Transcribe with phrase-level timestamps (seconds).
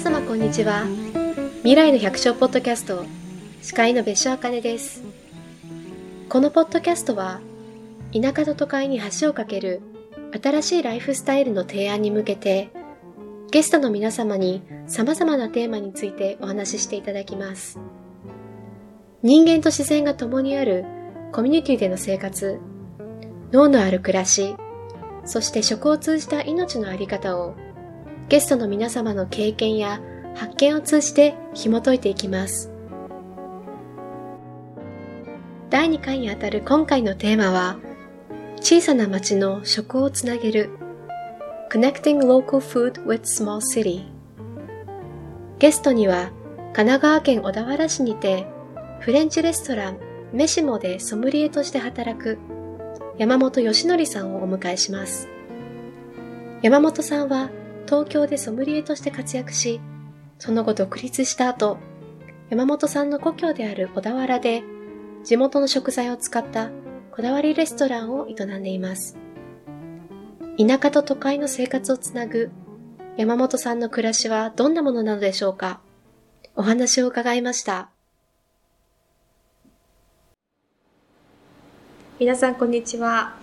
[0.00, 0.86] 様こんにちは。
[1.58, 3.04] 未来の百姓ポッドキャスト
[3.60, 5.02] 司会の別所あかねです。
[6.30, 7.42] このポッドキャストは
[8.10, 9.82] 田舎と都会に橋を架ける
[10.42, 12.70] 新しいライフスタイルの提案に向けて
[13.50, 17.78] ゲストの皆様に様々なテーマについてお話ししていただきます。
[19.22, 20.86] 人間と自然が共にある
[21.30, 22.58] コミュニティでの生活
[23.52, 24.56] 脳のある暮らし
[25.26, 27.54] そして食を通じた命のあり方を
[28.30, 30.00] ゲストの皆様の経験や
[30.36, 32.70] 発見を通じて紐解いていきます。
[35.68, 37.76] 第2回にあたる今回のテーマは、
[38.60, 40.70] 小さな町の食をつなげる
[41.72, 44.04] Connecting Local Food with Small City
[45.58, 46.30] ゲストには
[46.72, 48.46] 神奈川県小田原市にて
[49.00, 49.98] フレンチレストラン
[50.32, 52.38] メシモでソムリエとして働く
[53.18, 55.28] 山本義則さんをお迎えします。
[56.62, 57.50] 山本さんは
[57.90, 59.80] 東京でソムリエとして活躍し、
[60.38, 61.76] その後独立した後、
[62.48, 64.62] 山本さんの故郷である小田原で
[65.24, 66.70] 地元の食材を使った
[67.10, 69.18] こだわりレストランを営んでいます。
[70.56, 72.52] 田舎と都会の生活をつなぐ
[73.16, 75.80] 山本さんの暮らしはどんなものなのでしょうか
[76.54, 77.90] お話を伺いました。
[82.20, 83.34] 皆さんこんにちは。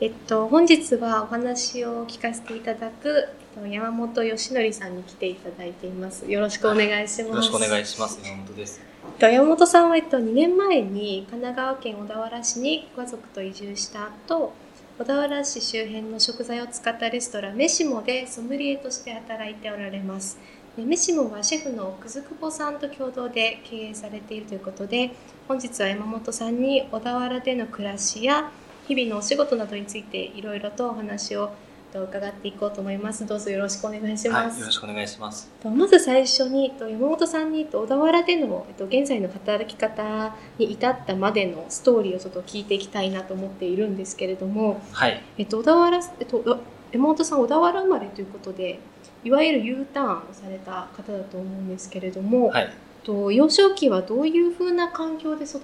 [0.00, 3.28] えっと、本日はお話を聞かせていただく
[3.66, 6.30] 山本義則さんに来ていただいています。
[6.30, 7.28] よろしくお願いします。
[7.28, 8.20] よろしくお願いします。
[8.22, 8.80] 山本です。
[9.20, 14.52] 山本さんは、えっと、2年前に神奈川県小田原市にご家族と移住した後、
[14.98, 20.38] 小田原市周辺の食材を使ったレストランメシモでソムリエとして働いておられます。
[20.76, 25.10] でメシモはシェフのくずくぼさんと共同で経営されているということで、
[25.48, 28.50] 本日は山本さんに小田原での暮らしや
[28.86, 31.50] 日々のお仕事などについていろいろとお話を
[31.92, 33.26] と伺っていこうと思います。
[33.26, 34.52] どうぞよろしくお願いします。
[34.52, 35.50] はい、よろしくお願いします。
[35.62, 45.22] とまず最初にと山本さんにと小田原でのえっと現在の働き方に至ったまでのストーリーをちょっと聞いていきたいなと思っているんですけれども、はい。
[45.38, 46.60] えっと小田原えっと
[46.92, 48.78] 山本さん小田原生まれということで、
[49.24, 52.72] いわゆる U ターンをされた方だと思うんですけれども、はい。
[53.04, 55.60] と幼少期はどういうふうな環境で育っ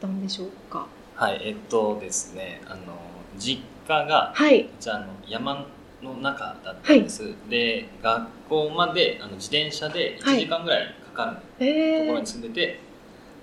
[0.00, 0.86] たんでしょうか？
[1.14, 2.78] はい、えっとですね、あの
[3.36, 5.66] 実家が、はい、じゃあの山
[6.02, 11.36] の中だったんです、はい、で学校まであの自転車で1時間ぐらいかかる
[12.00, 12.78] ところに住んでて、はい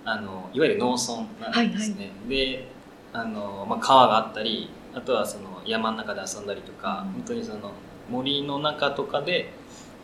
[0.07, 2.67] あのいわゆる農村なんですね、はいはい、で
[3.11, 7.71] あの、まあ、川があったりあとはその山の中で遊んだりとか、うん、本当にその
[8.09, 9.49] 森の中とかで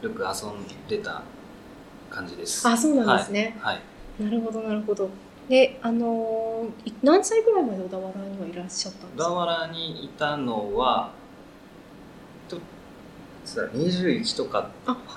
[0.01, 1.21] よく遊んでた
[2.09, 2.67] 感じです。
[2.67, 3.81] あそうなんですね、はい、は
[4.19, 5.07] い、なるほどなるほど
[5.51, 6.65] であの
[7.03, 9.29] 何歳ぐらいまで小田原にはいらっしゃったんですか？
[9.29, 11.11] 小田原にいたのは
[13.53, 14.69] 21とか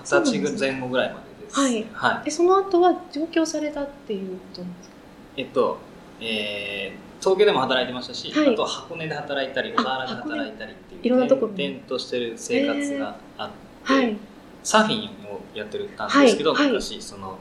[0.02, 1.60] 二十歳前後ぐらいまでです。
[1.60, 1.86] はい。
[1.92, 4.94] はい、でその後は上京されたっていうことなんですか？
[5.36, 5.78] えっと、
[6.20, 13.50] えー、東京でも働いてましたし、はい、あと箱根で働いたり小田原で働いたりっていういろんなとこ転々としてる生活があっ
[13.86, 14.16] て、はい、
[14.64, 17.38] サーフィンをやってるたんですけど、はい、昔その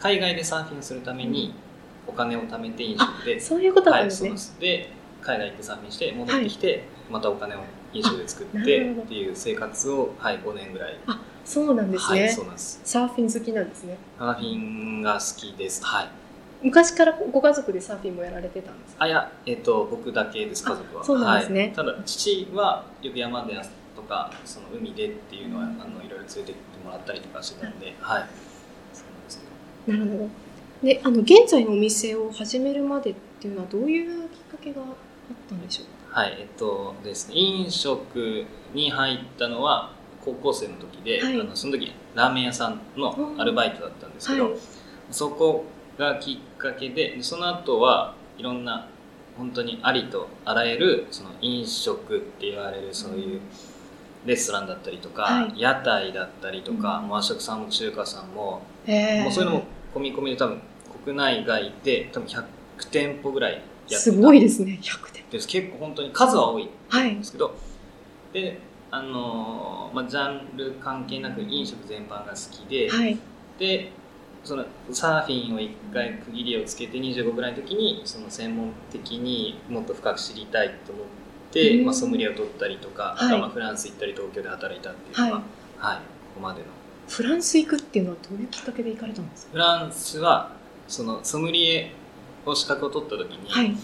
[0.00, 1.54] 海外でサーフィンするために
[2.06, 4.90] お金を貯めて飲食でそういうことなんですね、はい、で
[5.20, 7.60] 海外行ってサーフィンして戻ってきて、またお金を
[7.92, 10.98] 飲食で作ってっていう生活を、はい、5年ぐらい。
[11.06, 12.80] あそうなんですね、はい、そうなんです。
[12.84, 13.96] サーフィン好きなんですね。
[14.18, 15.84] サーフィンが好きです。
[15.84, 16.08] はい。
[16.62, 21.04] 昔からご家族でサーフィンもやられてたんですあいや、えっ、ー、と、僕だけです家族は。
[21.04, 23.60] そうなんですね、はい、ただ父はよく山で
[23.96, 26.52] とかその海でっていうのは、うん、あのいろいろ連れてって
[26.84, 29.90] もらったりとかしてたんで、はい。
[29.90, 30.28] なるほど
[30.82, 34.88] であの現在のお店を始めるまでっていうのはどういうきっかけがあっ
[35.48, 36.12] たんでしょう？
[36.12, 38.44] かはい、えっとですね、飲食
[38.74, 39.92] に入ったのは
[40.24, 44.58] 高校生の時で、はい、あのその時ラーメン屋さんのアルバイトだったんですけど、はい、
[45.10, 45.64] そこ
[45.98, 48.88] がきっかけでその後はいろんな
[49.38, 53.40] 本当にありとあらゆるその飲食って言われるそういう
[54.26, 58.62] レストランだったりとか、はい、屋台だったりとか、うん、和食さんも中華さんも,、も
[59.28, 59.64] うそういうのも
[59.94, 60.60] 込み込みで多分
[61.04, 62.44] 国内外で多分100
[62.90, 65.48] 店舗ぐらいすごいですね100店です。
[65.48, 67.52] 結構本当に数は多いんですけど、は
[68.32, 68.58] い、で
[68.90, 73.18] あの、まあ、ジャンル関係なく飲食全般が好きで、はい、
[73.58, 73.92] で
[74.44, 81.06] そのサーフィンを一回区切りをつけて25ぐらいの時にその専門的にもっと深く知りたいと思っ
[81.52, 85.42] て、まあ、ソムリエを取ったりとか、はい、まあフランス行ったり東京で働いたっていうのは、
[85.78, 86.02] はい、こ
[86.36, 86.66] こまでの。
[87.08, 89.52] フランス行くっていうのはどういうきっかけで行かれたんですか？
[89.52, 90.52] フランスは
[90.92, 91.92] そのソムリエ
[92.44, 93.74] を資格を取った時に、はい。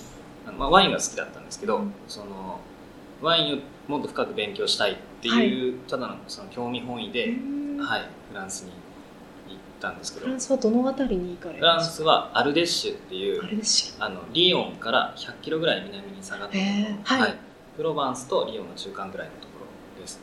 [0.58, 2.60] まあ、ワインが好きだったんですけど、うん、その
[3.22, 3.58] ワインを
[3.90, 7.34] もっと深く勉強したいっていう、はい、ただのその興味本位で、
[7.80, 8.72] はい、フランスに
[9.80, 10.26] たんですけど。
[10.26, 14.04] フランスはどの辺りに行かれフランスはアルデッシュっていうアルデッシュ。
[14.04, 16.64] あのリヨンから100キロぐらい南に下がったとこ
[17.14, 17.38] ろ、はい、
[17.76, 19.64] プロバンスとリヨンの中間ぐらいのとこ
[19.96, 20.20] ろです。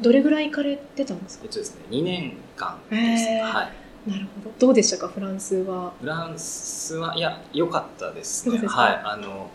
[0.00, 0.10] ど。
[0.10, 1.44] れぐらい行かれてたんですか？
[1.44, 4.54] えっとですね2年間です、はいなるほど。
[4.58, 5.92] どうでしたかフランスは？
[6.00, 8.58] フランスはいや良かったですね。
[8.66, 9.50] はいあの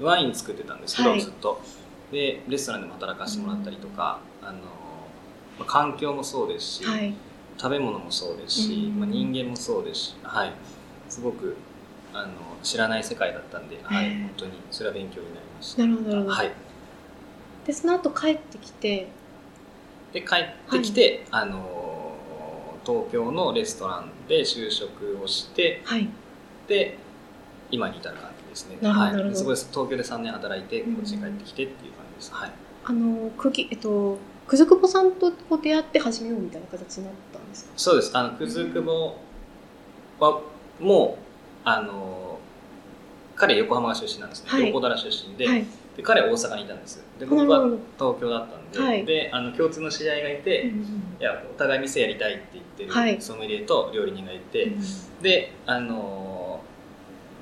[0.00, 1.60] ワイン作ってたんですけど、はい、ずっと。
[2.10, 4.58] でレストランでも働かせてもらったりとか、うん、あの
[5.64, 7.14] 環境もそうですし、はい、
[7.56, 10.52] 食べ物もそうですし、うん、まあ、人間もそうですし、はい、
[11.08, 11.56] すごく
[12.12, 12.32] あの
[12.62, 15.82] 知らない世界だったんで、はい、本当にそれは勉強になりました。
[15.86, 16.52] なるほどなるほど、はい、
[17.66, 19.08] でその後帰ってきて？
[20.12, 21.91] で帰ってきて、はい、あの
[22.84, 26.08] 東京のレストランで就職をして、はい、
[26.66, 26.98] で
[27.70, 28.76] 今に至る感じですね。
[28.80, 32.34] なるほど、はい、そこです東京で3年働いてこっちに帰ってきてっていう感じです。
[32.34, 32.50] はい。
[32.84, 37.72] あのくぎえっとくずくぼさんとこう出会って始めようみたいな形になったんですか？
[37.76, 38.16] そうです。
[38.16, 39.14] あのくずくぼ
[40.18, 40.40] は
[40.80, 41.22] もう
[41.64, 42.38] あの
[43.36, 44.50] 彼横浜が出身なんですね。
[44.50, 45.46] はい、横田出身で。
[45.46, 45.64] はい
[45.96, 47.66] で彼は大阪にいたんですで僕は
[47.98, 50.80] 東京だったんではい、であの共通の知り合いがいて、うん、
[51.20, 54.70] いやお互い店やりたいって言ってるソムリエと料理人がいて、はい、
[55.22, 56.62] であの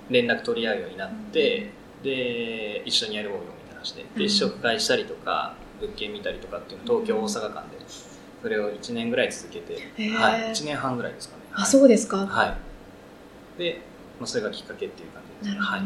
[0.09, 4.05] 連絡取り合うようになって、うん、で一緒にやろうよみたいな話で。
[4.17, 7.79] で試食会したりとか物件見たりとかっていうの東京大阪間で。
[8.43, 9.75] それを1年ぐらい続けて、
[10.15, 12.27] はい、1年半ぐらいですかね、あそうですか。
[12.27, 12.57] は
[13.59, 13.59] い。
[13.59, 13.83] で、
[14.19, 15.83] まあ、それがきっかけっていう感じですはい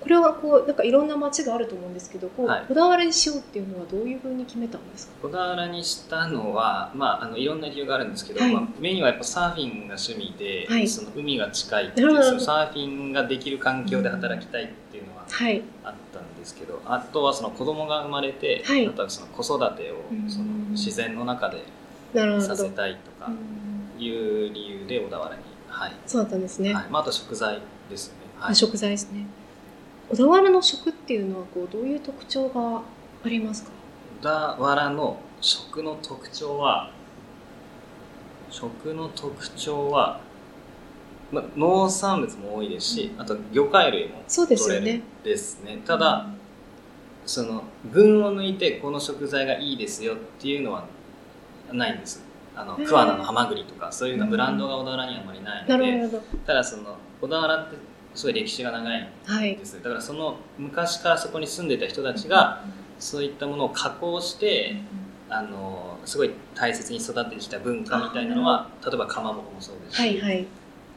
[0.00, 5.12] これはこうなんかいろんな街があると思うんですけどこう、はい、小田原にしようっていうのはどういうふうに決めたんですか？
[5.22, 15.26] 小田原にしたのは、まあ、あのいろんな理由があるんですけど、はい、まあ、メインはやっぱサーフィンが趣味で、はい、その海が近いっていうそのサーフィンができる環境で働きたいっていうのは
[15.84, 19.96] あったんですけど、あとはその子供が生まれて、あとはその子育てを
[20.28, 21.62] その自然の中で
[22.40, 23.30] させたいとか
[23.98, 26.86] いう理由で小田原に、はい、そうだったんですね、はい。
[26.90, 27.60] まあ、あと食材
[27.90, 29.26] ですよね、はい、食材ですね
[30.10, 32.82] 小田原の食っていうのはこうどういう特徴が
[33.24, 33.70] ありますか？
[34.20, 36.90] 小田原の食の特徴は
[38.50, 40.20] 食の特徴は、
[41.30, 46.38] ま、農産物も多いですし、あと魚介類も取れるですね、ね、ただ、うん、
[47.24, 50.86] その群を抜いてこの食材がいいですよっていうのは
[51.72, 52.20] ないんです。
[52.56, 57.76] あの桑名のハマグリとかそういうのブランドが小田原にはあまりないので、ただその小田原って
[58.14, 62.64] すごい歴史が長いんです、はい、だからその昔からそこに住んでた人たちが、
[62.98, 64.76] そういったものを加工して、
[65.28, 70.46] あのすごい大切に育ってきた文化みたいなのは例えばかまぼこもそうですし、はいはい、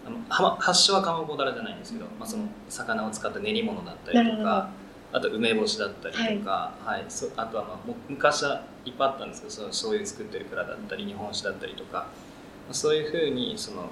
[0.05, 4.71] あの発祥はかまぼこだらじゃないんですけど、まあ、その魚を使った練り物だったりとか
[5.11, 12.07] あと梅干しだったりとか、はい、はい、そあとはまあ昔はいっぱいあったんですけどその醤油作ってる蔵だったり日本酒だったりとか
[12.71, 13.89] そういうふうにその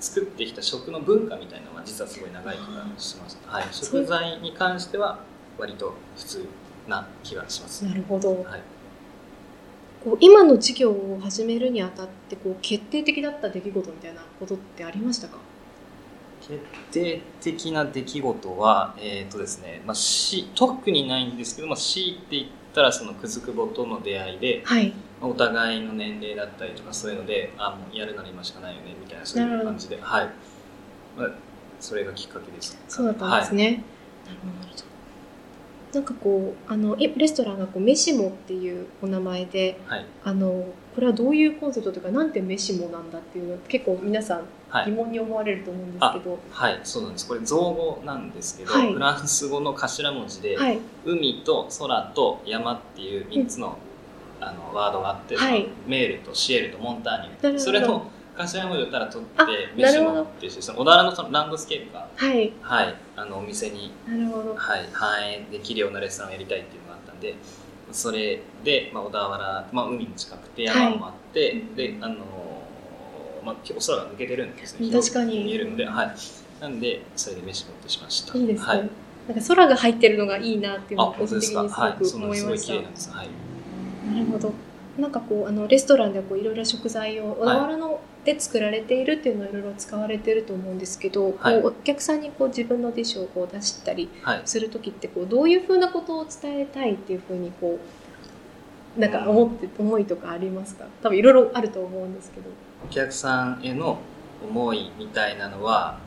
[0.00, 5.20] 作ってきた食の文化みたいなのは実はすごい長い気がします、はい、食材に関しては
[5.58, 6.46] 割と普通
[6.88, 7.84] な気がします。
[7.84, 8.62] なるほど、はい、
[10.04, 15.38] こう今の事業を始めるにあたってこう決定的だった出来事みたいなことってありましたか？
[16.40, 16.58] 決
[16.90, 30.30] 定的な出来事は、えーとですねまあ、し特にないんですけど、まあ、強いて言ったらそのくずくぼとの出会いで、はい、お互いの年齢だったりとかそういうのであもうやるなら今しかないよねみたいなそういう感じで、はい。
[31.16, 31.28] まあ、
[31.78, 32.78] それがきっかけです。
[32.88, 33.84] そうだったんですね、はい、なる
[34.68, 34.90] ほど。
[35.92, 44.44] なんかこうあのレストランがこうメシモっていうお名前で、はい、あのこれはどういうコンセプトというかなんてメシモなんだっていうの結構皆さん
[44.86, 47.26] 疑問に思われると思うんですけど、はい、はい、そうなんです。
[47.26, 50.56] これ造語なんですけど、はい、フランス語の頭文字で、
[51.04, 53.76] 海と空と山っていう3つの
[54.40, 57.58] あのワードがあって、はい、メールとシエルとモンターニュ。
[57.58, 59.44] それの頭文字をたら取って
[59.76, 67.34] メシモっていうその小田原のそのランドスケープが、はい、はい、あのお店になるほど、はい、反映できるようなレストランをやりたいっていうのがあったんで
[67.92, 72.16] それで、まあ、小田原、まあ、海に近くて山もあって、はい、であの
[73.44, 74.90] まあ、結構空が抜けてるんですね。
[74.92, 75.44] 確かに。
[75.44, 76.14] 見えるので、はい、
[76.60, 78.36] なんでそれでメシモってしました。
[78.36, 78.78] いいですね、はい、
[79.28, 82.74] なんか空が入ってるのがいいなっていうのを個人的にすごく思いました、
[83.16, 83.30] はい、な
[84.10, 84.52] るほど。
[84.98, 94.10] なんかこうあのレストランでこういろいろ食材を小田原ので作られているっていうのをいろいろ使われてると思うんですけど、はい、こうお客さんにこう自分のディッシュをこう出したり
[94.44, 97.78] する時ってこうどういうふうなことを伝えたいっていうふうにこ
[98.96, 100.84] うなんか思って思いとかありますか？
[101.02, 102.50] 多分いろいろあると思うんですけど。
[102.84, 103.98] お客さんへの
[104.42, 105.98] 思いみたいなのは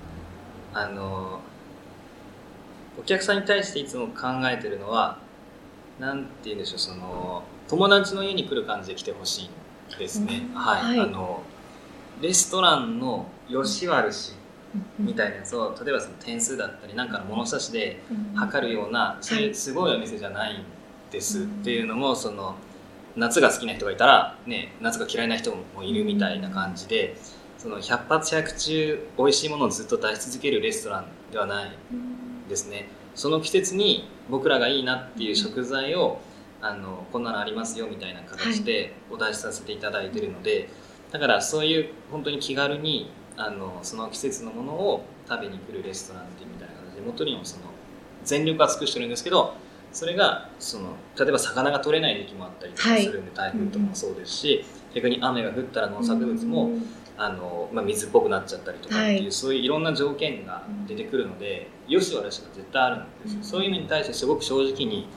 [0.74, 1.40] あの
[3.00, 5.18] お客さんに対していつも考えてるのは
[6.00, 9.50] なんて言うんでしょうその友達の家に来る感じで来てほし
[9.96, 11.42] いですね、はい、はい、あの
[12.22, 14.34] レストランの良し悪し
[15.00, 18.02] みたいなやつを例えばその点数だったりなんかの物差しで
[18.36, 20.64] 測るような、そういうすごいお店じゃないん
[21.12, 21.44] です。
[21.44, 22.56] っていうのもその
[23.16, 27.16] 夏が好きな人がいたら、ね、夏が嫌いな人もいるみたいな感じで
[27.60, 31.72] その100発100中美味しいものをずっと出し続けるレストランではない
[32.50, 32.88] ですね。
[33.14, 36.20] その季節に僕らがいいなっていう食材を
[36.64, 40.70] あのこんなのありますよみたいな形でお出しさせていただいてるので、
[41.12, 47.64] だからそういう本当に気軽にあのその季節のものを食べに来るレストランってみたいな形で元にもその
[48.24, 49.56] 全力は尽くしてるんですけど
[49.92, 54.66] それがその例えば魚が取れない時もあったりとかするんで、はい、台風とかもそうですし、
[54.96, 56.72] 逆に雨が降ったら農作物も、
[57.16, 65.08] あのまあ、水っぽくなっちゃったりとかっていう、はい、そういういろんな条件が出てくるので、よし悪しが絶対あるんです、うん、そういうのに対してすごく正直に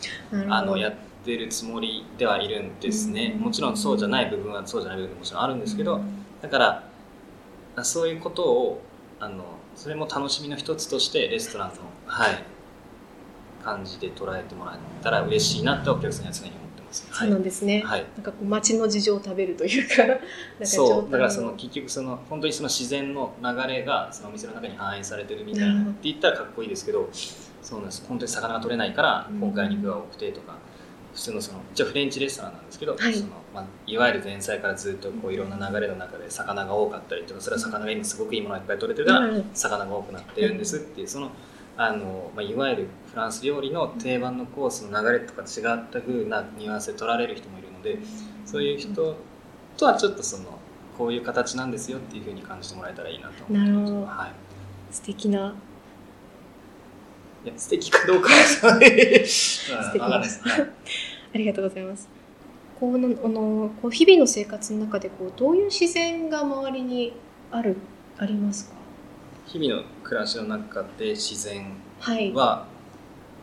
[0.50, 6.00] あのやってるつもりではいるんですね、もちろんそうじゃない部分はそうじゃない部分ももちろんあるんですけど、
[6.42, 8.82] だからそういうことを
[9.18, 11.74] あのそれも楽しみの一つとしてレストランの、
[12.06, 12.42] はい、
[13.64, 20.24] 感じで捉えてもらえたら嬉しいなってお客さんには常に思ってます、そうなんですね、はい、なんかこう街の事情を食べるというかなんか
[20.64, 21.10] そう。
[21.10, 27.08] だからその結局その本当にその自然の流れがそのお店の中に反映されてるみたいなって言ったらかっこいいですけど
[27.62, 28.04] そうなんです。
[28.08, 30.55] 本当に魚が取れないから今回肉が多くてとか、
[31.16, 33.14] 普通のその一応フレンチレストランなんですけど、はい。
[33.14, 41.30] そのまあ、いわゆる前菜からずっとこういろんな流れの中で魚が多かったりとかそれは魚が今すごくいいものがいっぱい取れてるから魚が多くなってるんですっていうその
[41.78, 47.98] あの、まあ、いわゆるフランス料理の定番のコースの流れとか違った風なニュアンスで取られる人もいるので
[48.44, 49.16] そういう人
[49.78, 50.58] とはちょっとその
[50.98, 54.18] こういう形なんですよっていうふうに感じてもらえたらいいなと思ってます。
[54.18, 54.32] はい、
[54.94, 55.54] 素敵な
[57.46, 59.70] いや素敵かどうかは素敵です。
[59.72, 59.78] あ
[61.34, 62.08] りがとうございます。
[62.80, 67.12] こうのあのこう日々の生活の中でこうどういう自然が周りに
[67.52, 67.76] ある
[68.18, 68.74] ありますか？
[69.46, 71.76] 日々の暮らしの中で自然
[72.34, 72.66] は、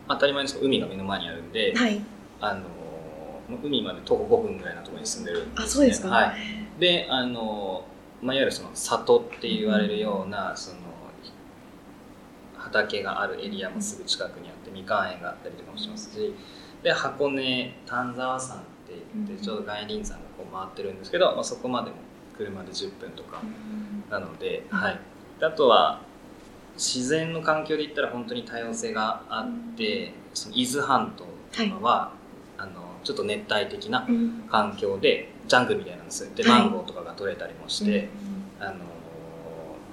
[0.06, 1.98] 当たり前ですけど海が目の前にあるんで、はい、
[2.42, 2.64] あの
[3.62, 6.36] 海まで徒歩5分ぐらいのところに住んでるんです、ね、あそうですか、はい、
[6.78, 7.86] であの、
[8.20, 10.76] まあ、いわゆるその里って言われるような、その
[12.64, 16.34] 畑があるエリアもすぐ近くにあってみかん園があったりとかもしますし
[16.82, 21.96] で箱根丹沢山って言ってちょうど外輪山がこう回ってるんですけど、まあ、そこまでも
[22.36, 23.42] 車で10分とか
[24.10, 25.00] なので、はい、
[25.40, 26.02] あとは
[26.76, 31.24] 自然の環境で言ったら本当に多様性があってその伊豆半島
[31.64, 32.12] とかは、は
[32.58, 32.72] い、あの
[33.04, 34.06] ちょっと熱帯的な
[34.50, 38.08] 環境で、ジャングルみたいなんですでマンゴーとかが取れたりもして、はい、
[38.60, 38.84] あの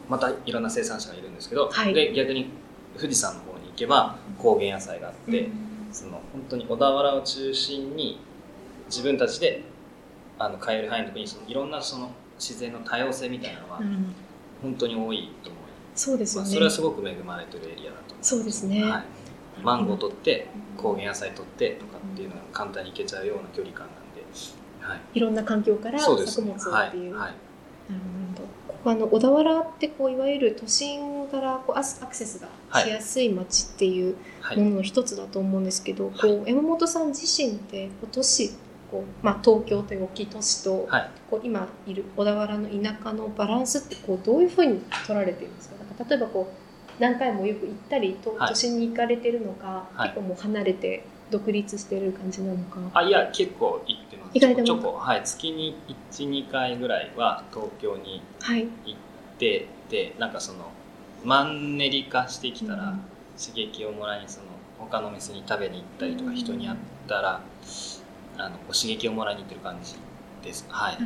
[0.08, 2.50] またいろんな生産者がいるんですけど、はい、で逆に
[2.96, 5.50] 富士山の方に行けば高原野菜があって、
[5.92, 8.20] その本当に小田原を中心に
[8.88, 9.64] 自分たちで
[10.38, 13.82] あの買える範囲の時にそのいろんなその自然の多様性みたいなのは
[14.62, 16.06] 本当に多いと思います。
[16.06, 19.04] そうですよね、まあ、それはすごく恵まれてるエリアだとそうですね、はい、
[19.62, 24.24] マンゴー取って高原野菜取ってとかっていうのが簡単に行けちゃうような距離感なんで、
[24.80, 27.16] はい、いろんな環境から作物をっていう。
[27.16, 27.34] はい、はい、
[27.92, 28.02] なる
[28.36, 28.48] ほど
[28.84, 34.16] あの小田原ってこういわゆる都心からこうアクセスがしやすい街っていう
[34.58, 38.52] ものの一つだと思うんですけど、はい、こう山本さん自身って今年
[38.92, 45.76] こう、まあ、東京という大きい都市と、はい、こう今いる小田原の田舎のバランスってこうどういうふうに取られてるんですか？
[45.78, 52.80] なんか例えばこう何回もよく行ったり都心に行かれてるのか、結構もう離れて独立してる感じなのか。
[52.94, 55.76] あいや結構行ってますちょこちょこ、はい、月に
[56.12, 58.22] 12回ぐらいは東京に
[58.86, 59.00] 行っ
[59.38, 60.72] て、はい、でなんかその
[61.24, 62.96] マンネリ化してきたら、
[63.38, 64.48] 刺激をもらいにその
[64.80, 67.42] 他の店に食べに行ったりとか、人に会ったら
[68.38, 69.96] あの刺激をもらいに行ってる感じ
[70.44, 70.66] です。
[70.70, 70.98] はい。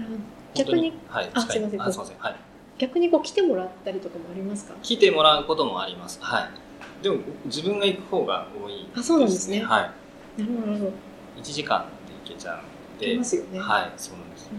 [0.53, 2.17] 逆にはいあすいませんあすいません。
[2.17, 2.35] はい。
[2.77, 4.75] 逆にこう来てもらったりとかもありますか？
[4.81, 6.19] 来てもらうこともあります。
[6.21, 6.49] は
[7.01, 7.03] い。
[7.03, 9.61] でも自分が行く方が多い、ね、あそうなんですね。
[9.61, 9.91] は
[10.37, 10.41] い。
[10.41, 10.91] なるほど
[11.37, 12.59] 1時間で行けちゃう
[13.05, 13.59] んでますよね。
[13.59, 14.49] はいそうなんです。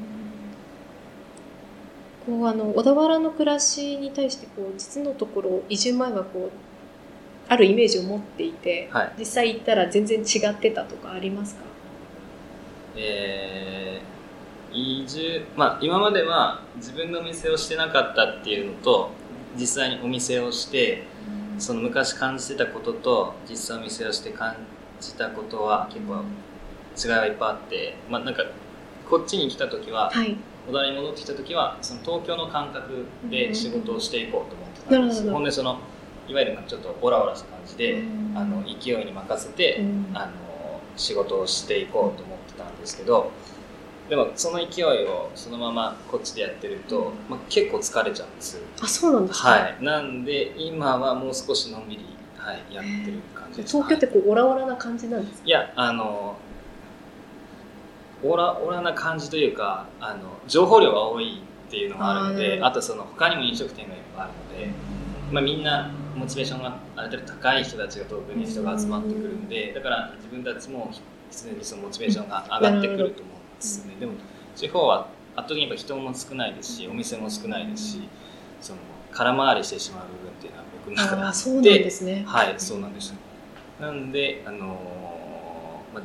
[2.27, 6.59] こうあの小田原の暮らしに対してこう実のところ移住前はこう
[7.49, 11.63] あるイメージを持っていて、はい、実際行ったら全然違ってたとかありますか？
[12.97, 19.11] えー、移住まあ今までは自分のお店をしてなかったっていうのと
[19.57, 21.05] 実際にお店をして
[21.59, 24.57] その昔感じてたことと実際お店をして感
[25.01, 26.25] じたことは結構
[26.97, 28.45] 違いがいっぱいあって、まあ、なんか
[29.09, 30.37] こっちに来た時は、はい、
[30.69, 35.79] 小田に戻ってきた時はその東京の感覚で仕事をしていこうと思ってたんです、うん、ほんでその
[36.29, 40.33] いわゆるちょっとオラオラした感じで、うん、あの勢いに任せて、うん、あの
[40.97, 43.31] 仕事をしていこうと思ってたんですけど
[44.09, 49.85] でもその勢いをそのままこっちでやってると、まあ、結構疲れちゃうんですあそうなんですか、はい。
[49.85, 52.05] なんで今はもう少しのんびり、
[52.39, 53.77] はい、やってる感じです。
[53.77, 55.49] 東京ってこうオラオラな感じなんですか？
[55.49, 56.37] いやあの
[58.29, 64.75] オラオラな感じというかあの情報量が多いっていうのがあるのであとその他にも飲食店がいっぱいあるので、
[65.33, 70.91] まあ、みんなモチベーションがある程度高い人たちが遠くに人が集まってくるんでだから自分たちも
[71.31, 73.97] 常にそのモチベーションが上がってくると思うんですよね。
[73.99, 74.13] でも
[74.55, 78.09] 地方は圧倒的にやっぱ人も少ないですしお店も少ないですし
[78.61, 78.79] その
[79.13, 81.23] 空回りしてしまう部分っていうのは僕の中で。
[81.23, 82.25] あそうなんですね。
[82.27, 83.15] はいそうなんです。
[83.81, 86.03] なんであのーまあ、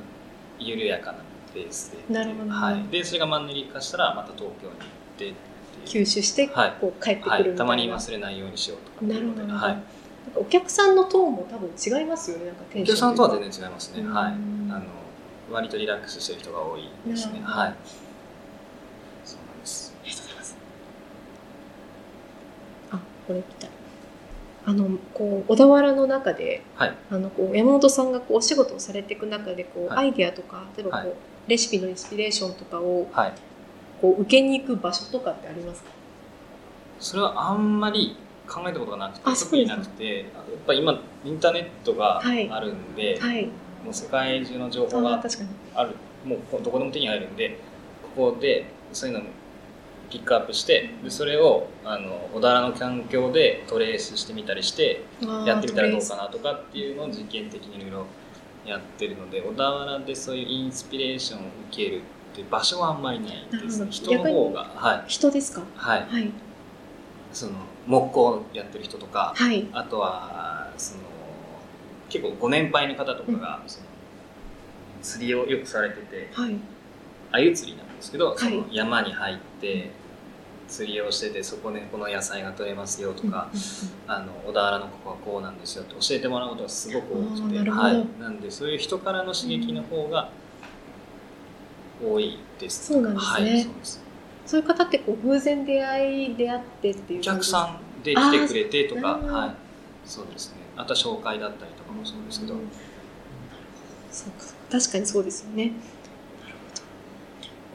[0.60, 1.20] 緩やかな
[1.54, 2.14] ペースで。
[2.14, 4.78] なるほど、はい、でそれがマンネリ化したらまた東京に行っ
[5.18, 5.34] て
[5.86, 7.48] 吸収してこう帰ってくるみたいな、はい。
[7.48, 9.14] はい、たまに忘れないようにしようとか。
[9.14, 9.82] なるほど、はい、なんか
[10.36, 14.08] お客さんのトーンも多分違いますよねなんかお客さんとは全然違いますね。
[14.08, 14.34] はい。
[14.34, 14.84] あの
[15.52, 17.42] 割とリラックスしてる人が多いですね。
[17.44, 17.76] はい。
[19.26, 19.94] そうなんです。
[20.02, 20.58] ありがとうございます。
[22.92, 23.68] あこれみた。
[23.68, 23.70] い
[24.64, 31.18] あのこう小田原の中で、はい、あのこう山本さんがこうお仕事をされていく中でこう、はい、アイデアとか例えばこう、はい、
[31.52, 33.08] レシピのインスピレーションとかを、
[34.02, 35.90] こう受けに行く場所とかってありますか？
[37.00, 38.16] それはあんまり
[38.48, 40.28] 考えたことがなくて特になくてやっ
[40.66, 43.20] ぱ今インターネットがあるんで、
[43.84, 45.22] もう世界中の情報が
[45.76, 45.96] ある。
[46.26, 47.58] もうどこでも手に入るんで
[48.16, 49.24] ここでそういうの
[50.12, 55.04] ピックアップしてでそれをあの小田原の環境でトレースしてみたりして
[55.48, 58.06] やってみたらどうかなとかっていうのを実験的にいろいろ
[58.66, 61.42] やってるので小田原でそういうインスピレーションを
[61.72, 63.86] 受けるっていう場所はあんまりないです。
[63.90, 65.64] 人の方が、はい、人ですか？
[65.76, 66.32] はい、はい、
[67.34, 67.54] その
[67.88, 71.02] 木工やってる人とか、はい、あとはその
[72.10, 73.86] 結構ご年配の方とかが、うん、その
[75.02, 76.56] 釣りをよくされてて、はい、
[77.32, 79.90] 鮎釣りなんですけど、その山に入って
[80.72, 83.50] 釣りをしててそこでこの野菜が取れますよとか、
[84.08, 90.30] あの小田原のここはこうなんですよって教えてもらうことがすごく多くてはい、なんでそういう人からの刺激の方が
[92.02, 94.04] 多いです、そうなんですね、はい、そうです。
[94.46, 99.56] そういう方ってこう偶然出会い出会ってっていうお客さんで来てくれてとかはい。
[100.04, 100.58] そうですね。
[100.76, 102.56] あとは紹介だったりとかもそうですけど、
[104.12, 104.46] そうか。
[104.72, 105.74] 確かにそうですよね。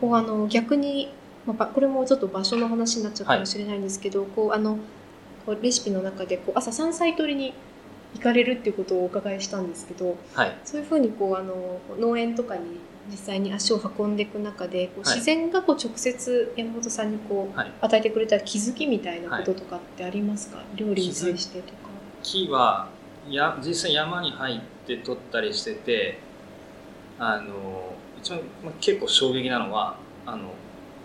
[0.00, 1.12] こうあの逆に、
[1.46, 4.78] まあ、これもちょっと場所の話になっちゃうかもしれないんですけど、はい、こうあの
[5.44, 7.54] こうレシピの中でこう朝山菜採りに
[8.14, 12.62] 行かれるっていうことをお伺いしたんですけど、はい、そういうふうにこうあの農園とかに
[13.10, 21.86] 実際に足を運んでいく中でこう自然がこう直接山本さんにこう、与えてくれた気づきみたいなこととかってありますか、料理に対してとか。
[22.22, 22.88] 木は
[23.30, 26.18] や実際山に入って取ったりしてて
[27.18, 30.50] あの一番、まあ、結構衝撃なのはあの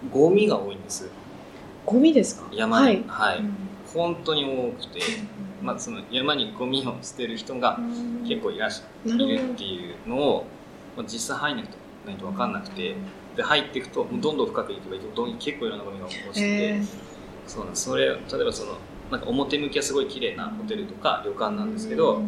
[0.09, 1.09] ゴミが多いんです。
[1.85, 2.47] ゴミですか？
[2.53, 3.03] 山に。
[3.07, 3.53] はい、うん、
[3.93, 5.01] 本当に多くて、
[5.61, 7.79] まあ、その山にゴミを捨てる人が
[8.27, 10.45] 結構いらっしゃいるっていうのを、
[10.97, 12.95] まあ、実際入んないとないと分かんなくて
[13.35, 16.81] で入っていくとどんどん深くいけばいくと結構いろんなゴミが落ちて
[17.47, 18.77] そうなんそれ例えばその
[19.11, 22.21] なんか表向きはすごい綺麗なホテルとか旅館なんですけど、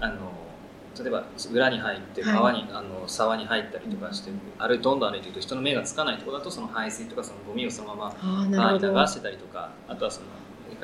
[0.00, 0.14] あの
[0.98, 8.56] 例えば裏に入って川に、はい、あの沢に入ったりとかしてあれどんどん歩いていくと人の目がつかないところだとその排水とかそのゴミをそのまま流
[9.06, 10.26] してたりとかあとはその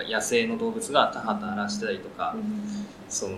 [0.09, 2.63] 野生の動物が田畑荒らしてたりとか、うん、
[3.09, 3.37] その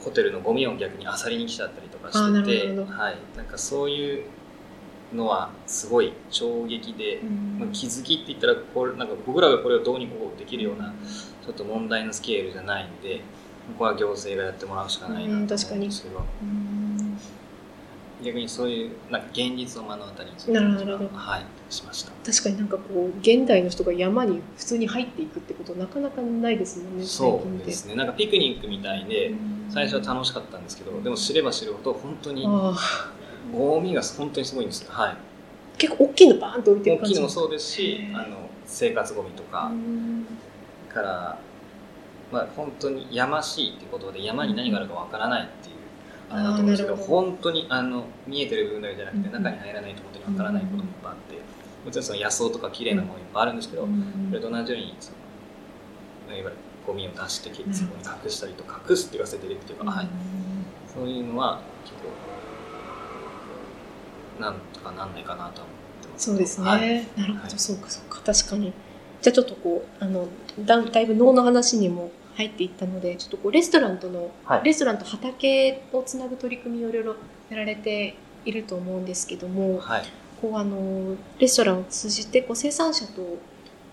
[0.00, 4.24] ホテルのゴミを逆に漁りに来ちゃったりとかしてて、はい、なんかそういう
[5.14, 10.92] のはすごい衝撃で、うん、まあ、気づきって言ったらこれなんか僕らがこれをどうにこうできるような
[11.44, 13.22] ちょっと問題のスケールじゃないんで。
[13.68, 16.24] ここは行政がやってもらうしかないなと思うんですけど。
[18.22, 22.10] 逆にそういうなんか現実を目の当たりにする感じがはいしました。
[22.24, 27.94] 確かになんかこう現代の人が山に普通に入っていくってことなかなかないですもんねそうですね。
[27.94, 29.32] なんかピクニックみたいで
[29.70, 32.44] 最初は楽しかったんですけどでも知れば知るほど本当に
[33.52, 34.90] ゴミが本当にすごいんですよ。
[34.90, 35.16] はい。
[35.76, 37.12] 結構大きいのバーンと置いてる感じ。
[37.12, 39.70] 大きいのもそうですしあの生活ゴミとか
[40.92, 41.38] から
[42.32, 45.76] まあ、本当にやましいってことで山に何があるかわからないっていう
[46.30, 51.34] あれだと思うんですけど本当にあの見えてる部分だけじゃなくて中に入らないと本当にわからないこともいっぱいあって
[51.84, 53.88] もちろんその野草とか綺麗なものいっぱいあるんですけど
[54.28, 55.12] それと同じようにそ
[56.30, 60.08] のいわゆるゴミを出してそこに隠したりと隠すって言わせてるっていうか、はい、
[60.94, 62.08] そういうのは結構
[64.42, 66.24] なんとかなんないかなと思ってます。
[66.26, 66.80] そうですね、はい、
[67.20, 68.20] なるほど、はい、そうかそうか。
[68.24, 68.72] 確かに。
[69.20, 70.28] じゃあちょっとこうあの
[70.64, 77.16] だだいぶ脳の話にも入っていったのでちょっとこうレストランとの、はい、レストランと畑をつなぐ取り組みをいろいろ
[77.50, 80.04] やられていると思うんですけども、はい、
[80.40, 83.38] こうあのレストランを通じてこう生産者と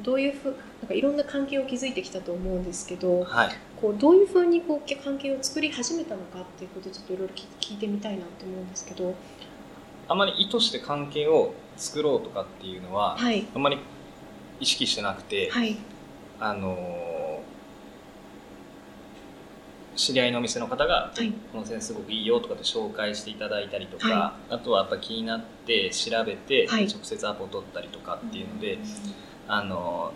[0.03, 3.49] どういうふうなんかいろんな関係を築いてきたと思うんですけど、はい、
[3.81, 9.15] こうどういうふうにこう関係を作り始めたのかっていうことをちょっといろいろ聞いてみたいなと思うんですけど。
[10.07, 13.79] あまり意図して関係を作ろうとかっていうのは、はい、あんまり
[14.59, 15.75] 意識してなくて、はい、
[16.39, 16.77] あの
[19.95, 28.77] 知り合いのお店の方が、はい、この先生すごくいいよとかって紹介していただいたりとか、はい、あとはやっぱ気になって調べて、直接アポを取ったりとかっていうので、
[29.47, 30.13] あの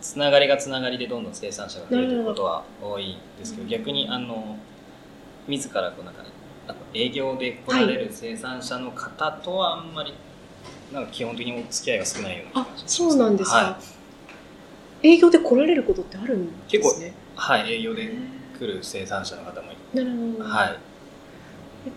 [0.00, 4.58] つながりがつながりでどんどん生産者が増えてることは多いんですけど逆にあの
[5.46, 6.28] 自らこうなんか、ね、
[6.92, 10.12] 営業で来られる生産者の方とはあんまり
[10.92, 13.78] なんか基本的にお付き合いが少ないような気がします、そうなんですか、は
[15.02, 16.62] い、営業で来られることってあるんですね。
[16.68, 18.12] 結構はい営業で
[18.62, 20.48] 来る生産者の方もいなるほど。
[20.48, 20.78] はい。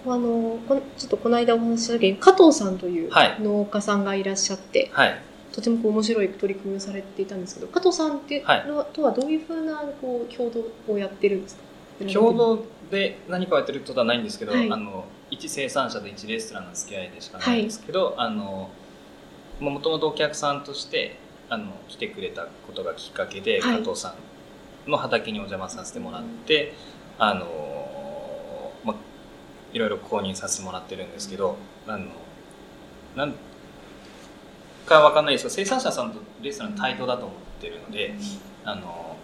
[0.07, 0.59] あの
[0.97, 11.61] ちょっとこの間お話しした時に加藤さんという農家さんがいらっしゃって、はい、とてもこう面白い取り組みをされていたんですけど加藤さんっての、はい、とはどういうふうなこう共同をやってるんですか？
[12.11, 18.71] 共同で何かをやってることはないんですけど、はい、あの一生産者と一レストランの付き合いでしかないんですけど、はい、あの
[19.59, 24.15] もともとお客さんとしてあの来てくれたことがきっかけで、加藤さん
[24.87, 26.73] の畑にお邪魔させてもらって、
[27.17, 28.95] あのま
[29.73, 32.05] いろいろ購入させてもらってるんですけど、あの
[33.15, 33.33] なん
[34.85, 38.15] かわかんないですけど生産者さんとレストラン対等だと思ってるので、
[38.63, 39.17] あの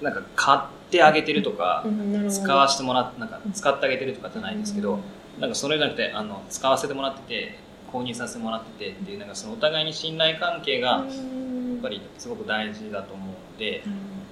[0.00, 1.84] なんか買ってあげてるとか、
[2.30, 5.00] 使わせてもらってなんか使ってあげてるとかじゃないんですけど、
[5.38, 7.58] なんかそれじゃなくてあの使わせてもらってて
[7.92, 13.82] 購入させてもらっててっていうなんかそのお互いに信頼関係がやっぱりすごく大事だと思うので、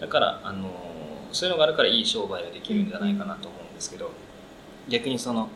[0.01, 0.71] だからあの
[1.33, 4.11] そういうのがあるからいい商売ができるんじゃないかなと思うんですけど、
[4.89, 5.49] 逆にその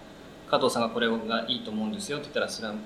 [0.50, 2.80] 加藤さんがこれがいいと思うんですよって言ったらそれはあの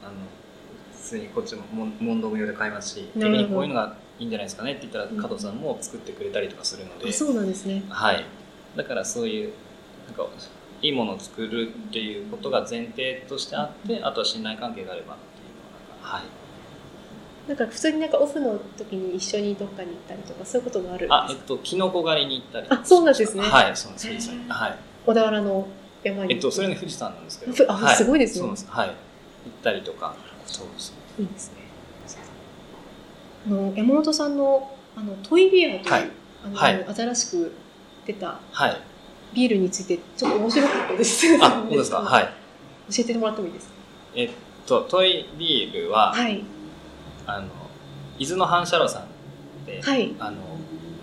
[0.92, 1.62] 普通にこっちも
[2.00, 7.82] 問答無用で買いますし逆にこういうのがいいんじゃないですかねって言ったら加藤さんも作ってくれたりとかするので、そうなんですね。
[7.88, 8.24] はい。
[8.76, 9.52] だからそういう
[10.06, 10.26] なんか
[10.82, 16.43] いいものを作るっていうことが前提としてあってあとは信頼関係があればっていうのがはい
[17.48, 21.16] なんか普通になんかオフの時に一緒にどっかに行ったりとかそういうことがあるんですか？
[21.16, 23.42] あえっとキノコ狩りに行ったりあそうなんですね。
[23.42, 24.78] はいそうです、はい。
[25.04, 25.68] 小田原の
[26.02, 26.34] 山に。
[26.34, 27.72] えっとそれね富士山なんですけど。
[27.72, 28.48] あ、はい、すごいですね。
[28.48, 28.88] はい。
[28.88, 28.94] 行っ
[29.62, 30.14] たりとか
[30.46, 30.92] そうです。
[30.92, 31.64] ねいいですね。
[33.46, 36.10] あの山本さんのあのトイビアという、はい、
[36.46, 37.52] あの、はい、新しく
[38.06, 38.40] 出た
[39.34, 41.26] ビールについてちょっと面白かったです。
[41.42, 41.98] あ、本当ですか？
[41.98, 42.24] はい。
[42.24, 42.30] 教
[43.00, 43.74] えてもらってもいいですか？
[44.14, 44.30] えっ
[44.64, 46.42] とトイビールは、はい、
[47.26, 47.48] あの
[48.18, 50.38] 伊豆の反射炉さんで、はい、あの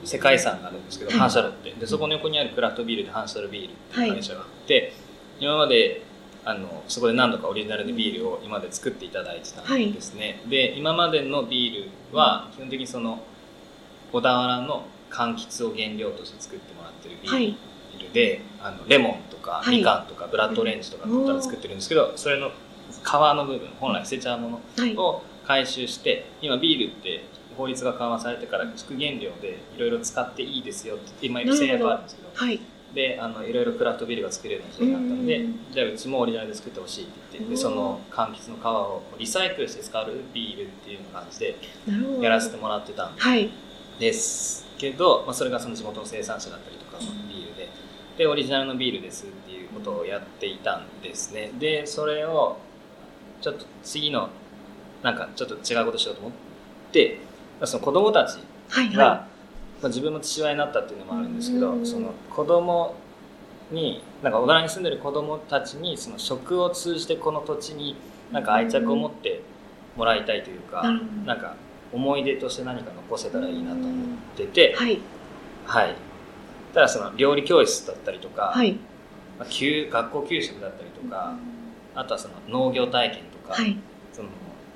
[0.03, 1.71] 世界遺産があるんですけど、反射炉って。
[1.71, 4.93] でそこの横にあるクラフトビールで反射炉ビールっていう会社があって、
[5.39, 6.03] 今まで
[6.43, 13.19] あのそこで何度かオリジナルでビールを今まで作っていただいてたんですね、はい、で今までのビールは基本的にその
[14.11, 17.55] 小田原の柑橘を原料として作ってもらってるビー
[18.07, 27.25] ルで、はい、あのレモンとかみかんとかブラッドオレンジとかから作ってるんですけど、それの皮の部分本来捨てちゃうものを回収して、今ビールって
[27.57, 32.59] 法律が緩和されてから副原料でいろいろ使っていいですよって今制約あるんですけど、はい。
[32.95, 41.55] であのいろいろクラフトビールが作れるようになったので、じゃあうちもオリジナルで作ってほしいって言ってでその柑橘の皮をリサイクルして使うビールっていう感じで
[42.21, 43.15] やらせてもらってたん
[43.99, 44.65] です。
[44.77, 47.69] けど、まあ、それがその地元の生産者だったりとかのビールで。
[48.17, 51.51] でオリジナルのビールですっていうことをやっていたんですね。
[51.59, 52.57] でそれを
[53.41, 54.29] ちょっと次の
[55.03, 56.31] なんかちょっと違うことしようと思っ
[56.91, 57.19] て
[57.63, 58.95] その子供たちが、はいはい。
[58.95, 59.27] ま
[59.83, 62.95] あ、自分も父親になったっていうのもあるんですけど、その子供
[63.71, 67.95] になんか小田に住んでる子供たちにその食を通じてこの土地に
[68.31, 69.41] なんか愛着を持って
[69.95, 71.55] もらいたいというか、うん、なんか
[71.91, 74.99] 思い出として何か残せたらいいなと思ってて、はい、
[75.65, 75.95] はい、
[76.73, 78.73] ただその料理教室だったりとか、はい、
[79.39, 81.35] まあ、学校給食だったりとか、
[81.95, 83.77] あとはその農業体験とか、はい、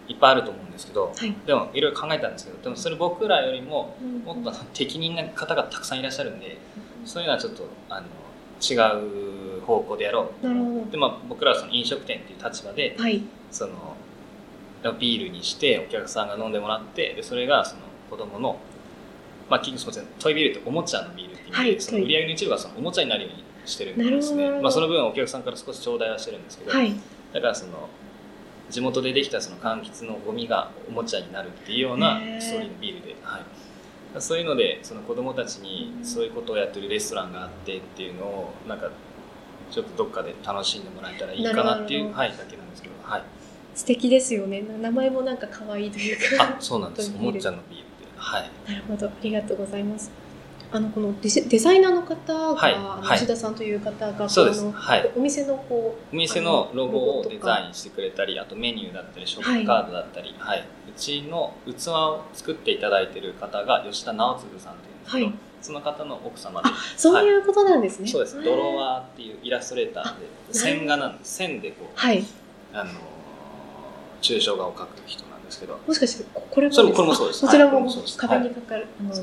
[0.08, 6.58] いっぱいあると思うんですけど、はい、でもいろいろ考えたんですけどでもそれ僕らよりももっと適任な方がたくさんいらっしゃるんで、
[7.06, 8.08] そういうのはちょっとあの
[8.62, 8.76] 違
[9.58, 10.92] う方向でやろう。
[10.92, 13.96] で、まあ、僕らはその飲食店っていう立場で、はい、その
[15.00, 18.60] ビールにしてお客さんが飲んでもらってでそれがその子供の
[19.50, 26.96] まあ、結局すみませんトイビールっておもちゃのビールって意味で、はい、その売り上げの一部がそのおもちゃになるようにしてるんですね、まあ、その分お客さんから少し頂戴はしてるんですけど、はい、
[27.32, 27.90] だからその
[28.70, 33.42] 地元でできたその柑橘のゴミがおもちゃになるっていうようなストーリーのビールで、はい、
[34.20, 38.90] そういうのでその子供たちにそういうことをやってるレストランがあってっていうのをなんか
[39.72, 43.24] ちょっとどっかで楽しんでもらえたらいいかなっていう、はい、だけなんですけど、はい、
[43.74, 48.52] 素敵ですよね名前もなんか可愛いというかあそうなんですおもちゃのビールってはい。
[48.68, 50.25] なるほどありがとうございます
[50.72, 66.70] あのこのデデザイナーの方が、はい、吉田さんという方が、そうです、はい、お店のこうお店のロゴをデザインしてくれたりあとメニューだったりショップカードだったり、はい、はい、うちの器を作っていただいている方が吉田直次さんというんですけど、はい、その方の奥様で。
[66.98, 68.44] そういうことなんですね、そうです。
[68.44, 72.26] ドロワーっていうイラストレーターで線画なんです線でこう、はい、
[72.74, 72.92] あの
[74.22, 75.80] 抽象画を描く人なんですけど。
[75.88, 77.42] もしかしてこれもそれこれもそうです。
[77.42, 79.14] こちらも壁にかかる、あの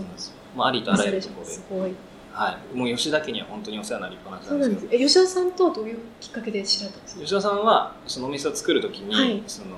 [0.57, 1.53] まあ、ありとあらゆるところで。
[1.53, 1.95] すごい。
[2.33, 5.05] はい、もう吉田家には本当にお世話になりっぱなしなんですけど。
[5.05, 7.21] え吉田さんとどういうきっかけで知られたんですか？
[7.21, 9.77] 吉田さんはそのお店を作るときに、はい、その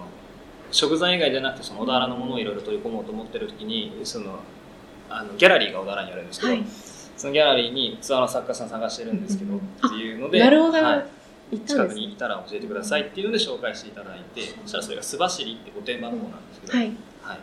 [0.70, 4.38] 食材以外じゃなくてその小田原のものをいろいろ取り込もうと思ってるときに、その
[5.10, 6.64] あのギャラリーが小田原にあるんですけど、はい、
[7.16, 9.58] そのギャラリーにツアーの作家さん探してるんですけど、っ
[9.90, 10.82] ていうので、なるほど。
[10.82, 11.06] はい
[11.66, 16.87] 近くにいたら教えてくださいっていうので紹介していただいて、そしたらそれが須走りって御殿場の方なんですけど、はい、
[17.22, 17.38] はい、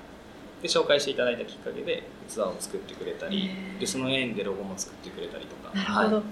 [0.62, 5.76] で紹介していただいたきっかけでツアーを作ってくれたりでその縁でロゴも作ってくれたりとか。
[5.76, 6.26] なるほど、はい、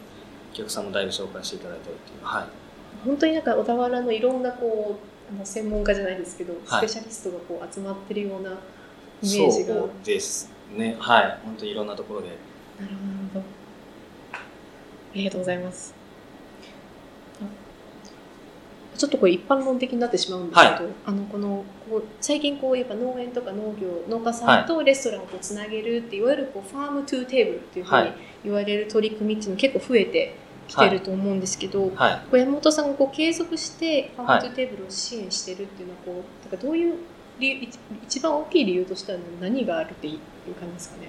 [0.53, 2.25] お客さんもだいぶ紹介していただいたりっていう。
[2.25, 2.45] はい。
[3.05, 4.99] 本当になんか小田原のいろんなこ
[5.31, 9.75] うあの専門家じゃないですけど、スペシャリストがこう集まってるようなイメージが。
[9.75, 10.95] そうですね。
[10.99, 11.37] はい。
[11.43, 12.27] 本当にいろんなところで。
[12.79, 12.93] なる
[13.33, 13.59] ほど。
[15.11, 15.98] ありがとうございます
[18.99, 28.11] ちょっとこれ一般論的になってしまうんですけど、はい、あのこのこう最近こうやっぱ農園とか農業農家さんとレストランをこうつなげるっていわゆるこうファームトゥーテーブルっていうふうに
[28.43, 30.35] 言われる取り組みっていうの結構増えて
[30.67, 36.95] きてると思うんですけど、はい、山本さんがこう継続して farm to table を支援してるっていうのはこうなんかどういう
[37.39, 37.67] 理由
[38.03, 41.07] 一番大きい理由としては何があるっていう感じですかね。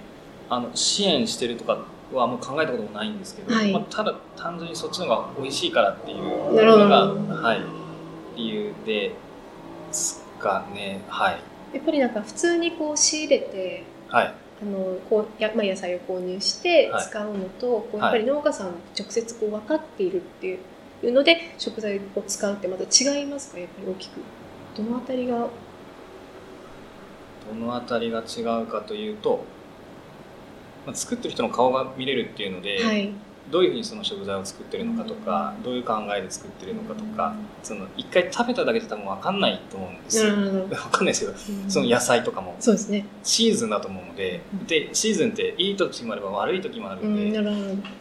[0.49, 7.61] あの支援してるとかはもう考えたこともないんですけど、はい、まあ、ただ単純にそっちの方が美味しいからっていうのが、はい、
[8.35, 9.13] 理由で
[9.91, 11.01] すかね。
[11.07, 11.39] はい。
[11.73, 18.67] やっぱりなんか普通にこう仕入れて、はい、あのこうや、まあ、野菜を購入して使うのと、はい、こうやっぱり農家さん
[18.97, 20.57] 直接こう分かっているってい
[21.03, 23.59] うので食材を使うってまた違いますか？
[23.59, 24.19] やっぱり大きく。
[24.75, 25.47] どのあたりが？
[27.49, 29.45] どのあたりが違うかというと、
[30.85, 33.13] まあ、作ってる人の顔が見れるっていうので、はい
[33.51, 40.35] どういうふうにその食材を作ってるのかとかどういう考えで作ってるのかとかその一回食べただけで多分分かんないと思うんですよ。
[40.35, 42.55] 分かんないですけどその野菜とかも。
[42.59, 43.05] そうですね。
[43.23, 47.41] シーズンだと思うのででシーズンっていい時もあれば悪い時もあるんで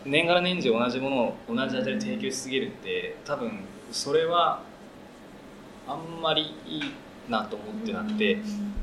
[0.05, 3.51] 年がら年中同じものを同じ味で提供しすぎるって多分
[3.91, 4.63] それは
[5.89, 6.83] あんまりいい
[7.29, 8.39] なと思ってなくて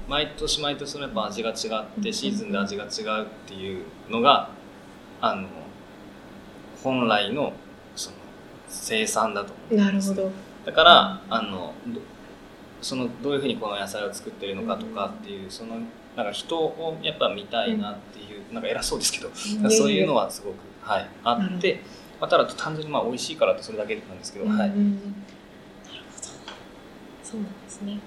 [0.08, 4.50] 毎年毎年そのやっぱ味が違ってシーズンで味が違うっていうのが
[5.22, 5.48] あの
[6.84, 7.54] 本来の
[7.96, 8.16] その
[8.68, 10.32] 生産だと思うんです、なるほど。
[10.66, 11.74] だからあの
[12.82, 15.78] そのどういうふうにこの野菜を作ってるのかとかっていうその
[16.16, 19.30] なんか人をやっぱ見たいなっていう、うん、なんか偉そうですけど、
[19.70, 21.82] そういうのはすごく、はい、あって、
[22.20, 24.88] まあ、ただ単純にまあ美味しいからってそれだけなんですけど、はい、なるほど。
[27.24, 28.00] そうなんですね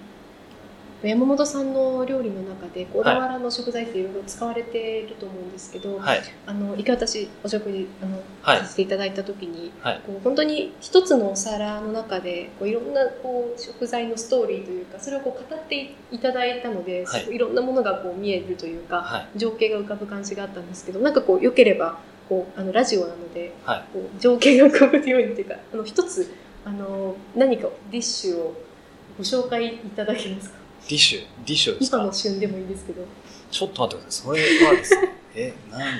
[1.03, 26.35] 山本さんの料理の中で小田原の食材っていろいろ使われていると思うんですけど、はい、あの一回私お食事あの、はい、させていただいた時に、はい、こう本当に一つのお皿の中でこういろんなこう食材のストーリーというかそれをこう語っていただいたので、はい、いろんなものがこう見えるというか、情景が浮かぶ感じがあったんですけどなんかこうよければこうあのラジオなので、こう情景が浮かぶようにというかあの一つ
[26.65, 28.55] あの何かディッシュを
[29.17, 30.57] ご紹介いただけますか？
[30.57, 31.99] ディッシュディッシュですか？
[31.99, 33.05] 今の旬でもいいですけど。
[33.51, 34.27] ちょっと待ってください。
[34.27, 35.09] それはですね。
[35.35, 35.87] えなんだ？
[35.87, 35.97] ろう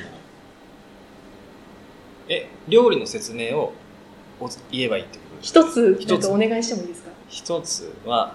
[2.29, 3.73] え料理の説明を
[4.71, 5.61] 言えばいいってことですか？
[5.61, 6.29] 一つ一つ。
[6.29, 7.11] お願いしてもいいですか？
[7.29, 8.35] 一つは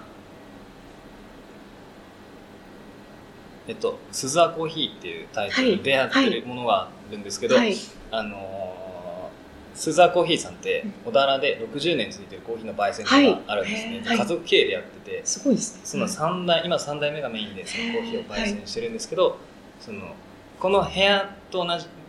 [3.68, 7.78] えっと、鈴葉コーヒーっていうタイトルでやってるものがあるんですけど、はいはい、
[8.12, 8.38] あの
[9.76, 15.82] スーザーコーヒーさんって小田原で60年続いてるコーヒーの焙煎所があるんですね、はい、家族経営でやっててすごいですね。
[15.84, 19.38] その3代今3代目がメインでそのコーヒーを焙煎してるんですけど、
[19.82, 20.16] その
[20.60, 21.68] この部屋と同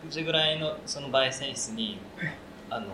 [0.09, 1.99] じぐらいのその焙煎室に
[2.69, 2.87] あの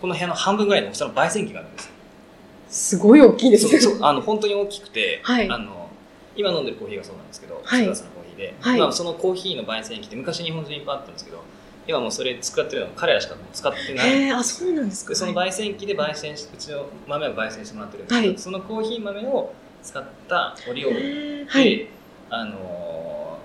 [0.00, 1.90] この部屋の半分ぐらいの大きさの焙煎機があるんです
[2.68, 3.98] すごい大きいですね。
[4.02, 5.88] あの本当に大きくて、はい、あの
[6.36, 11.42] 今飲んでるコーヒーがそうなんですけど、はい、のコーヒーで、はい、今そのコーヒーの焙煎機って昔日本中にいっぱいあったんですけど
[11.90, 14.30] 今もうそれ使ってるのは彼らしか使ってない。
[14.30, 15.14] あ、そうなんですか。
[15.14, 21.88] その焙煎機で焙煎し、うちの豆を焙煎してもらってるんですけど、はい、そのコーヒー豆を使ったお料理で、はい、
[22.30, 23.38] あの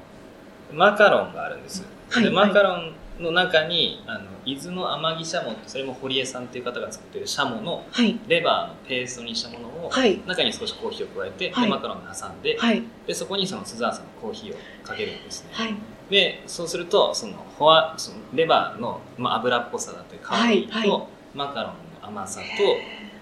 [0.72, 1.84] マカロンがあるんです。
[2.12, 8.20] はい、でマカロンの中にあの伊豆の天城シャモそれも堀江さんっていう方が作ってるシャモのはい。
[8.28, 10.22] レバーのペーストにしたものを、はい。
[10.28, 12.84] 中に少しコーヒーを加えて、はいでマカロンに挟んで,、はい。
[13.08, 15.76] でそこにそのスザンさんのコーヒーをかけるんですね、はい。
[16.10, 21.08] でそうするとそのフォアそのレバーの、まあ、油っぽさだったり香りと、はいはい。
[21.34, 22.46] マカロンの甘さと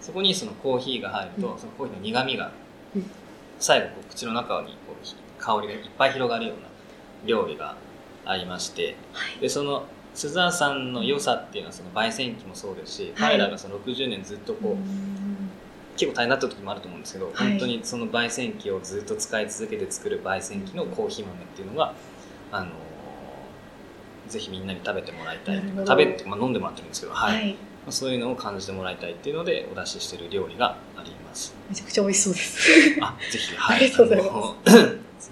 [0.02, 1.60] そこにそのコーヒーが入ると、うん。
[1.60, 2.52] そのコーヒーの苦みが、
[2.96, 3.06] うん。
[3.60, 6.68] 最後こう口の中にこう香りがいっぱい広がるような
[7.26, 7.78] 料理が
[8.26, 9.40] ありましてはい。
[9.40, 13.32] でそのスザンさんの良さっていうのはその焙煎機もそうですし、はい。
[13.32, 17.50] 彼らがその60年ずっとこう、結構大変だった時もあると思うんですけど、はい。
[17.52, 21.94] 本当にその焙煎機をずっと使い続けて作る焙煎機のコーヒー豆っていうのが、
[22.54, 22.70] あのー
[24.30, 27.52] ぜひみんなに食べてもらいたい食べて、まあ、飲んでもらってるんですけど、はいはい。
[27.52, 27.58] ま
[27.90, 31.54] あ、そういうのを感じてもらいたいっていうのでお出ししてる料理があります。
[31.70, 32.98] めちゃくちゃ美味しそうです。
[33.02, 34.56] あぜひ、 はい、ありがとうございま
[35.20, 35.32] す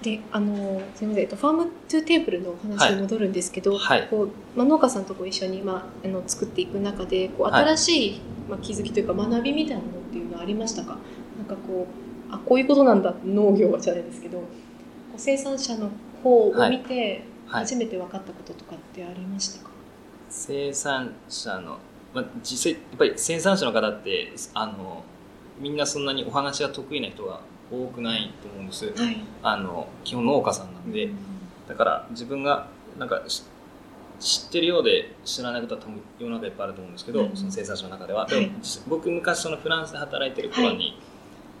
[0.02, 10.96] で、あの、すみません、えっと、 farm to table のお話に戻るんですけど、はいこう、まあ、農家さんとこう一緒に、まあ、あの、作っていく中で、こう、はい新しい、まあ、気づきというか、学びみたいなのっていうのはありましたか？
[11.36, 11.88] なんかこ
[12.30, 14.42] う、あ、こういうことなんだ、農業じゃないですけど。
[15.18, 15.90] 生産者の
[16.22, 19.70] 方を見て、はい、初めて分かったこととかってありましたか？
[20.30, 21.78] 生産者の、
[22.14, 25.04] まあ、実際やっぱり生産者の方ってあの
[25.58, 28.92] みんなそんなにお話が得意な人が多くないと思うんです。
[28.96, 29.18] はい。
[29.42, 31.10] あの基本農家さんなんで、
[31.66, 33.42] だから自分がなんかし
[34.20, 37.36] 知ってるようで知らないことは多分世の中いっぱいあると思うんですけど、うん。
[37.36, 38.30] その生産者の中では、はい。
[38.30, 41.00] でも実僕昔そのフランスで働いてる頃に、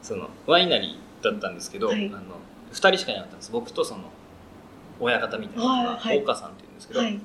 [0.02, 2.06] そのワイナリーだったんですけど、はい。
[2.06, 2.20] あの
[2.72, 3.52] 2人しかいなかったんです。
[3.52, 4.02] 僕とその
[5.00, 7.20] 親方みたいなのが、岡さんっていうんですけど、はい。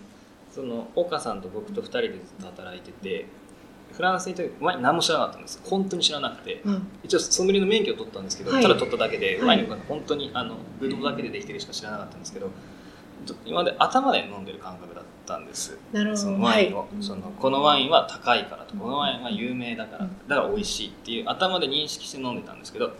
[0.50, 3.26] そその岡さんと僕と2人でずっと働いてて
[3.92, 5.60] フランスにいた時ワイン何も知らなかったんです。
[5.64, 6.88] 本当に知らなくてうん。
[7.04, 8.64] 一応ソムリエの免許を取ったんですけど、はい。
[8.64, 9.48] ただ取っただけで、はい。
[9.48, 9.78] ワインの。
[9.88, 12.50] 本当にあのブドウだけでできてるしか知らなかったんですけど
[13.26, 15.78] と今まで頭で飲んでる感覚だったんです。
[15.92, 16.22] なるほど。
[16.22, 17.04] そのワインを、はい。
[17.04, 18.76] そのこのワインは高いからと。
[18.76, 20.28] このワインは有名だから、うん。
[20.28, 22.92] だから美味しいっていう頭で認識して飲んでたんですけど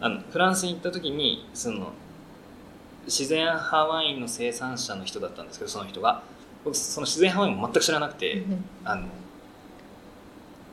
[0.00, 1.92] あのフランスに行った時にその
[3.06, 6.22] 自然派ワインの生産者の人だったんですけどその人が。
[6.64, 9.06] 僕その自然派ワインも全く知らなくて、うんあの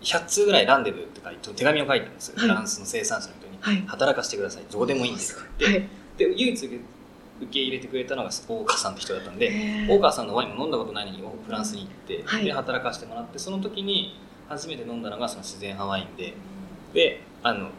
[0.01, 2.49] 100通ぐらいランデブーって書いて手紙を書いたんですよ、はい。
[2.49, 3.88] フランスの生産者の人に、はい。
[3.88, 4.63] 働かせてください。
[4.69, 5.65] どこでもいいんですって。
[5.65, 5.71] 言っ
[6.17, 6.36] て、はい。
[6.36, 6.79] で唯一受
[7.49, 12.43] け入れてくれたのが大川さんって人だったんで、大川さんのワインも飲んだことないのにフランスに行って、はい。
[12.43, 16.33] で働かせてもらってその時に初めて飲んだのがその自然派ワインで。
[16.93, 17.69] であの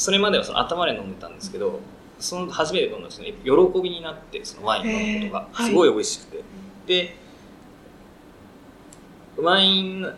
[0.00, 1.78] それまではその頭で飲んでたんですけど
[2.18, 6.44] その初めて飲んだ人に喜びになってそのワインを飲むことがすごい美味しくて、
[6.86, 7.16] で
[9.36, 10.10] ワイン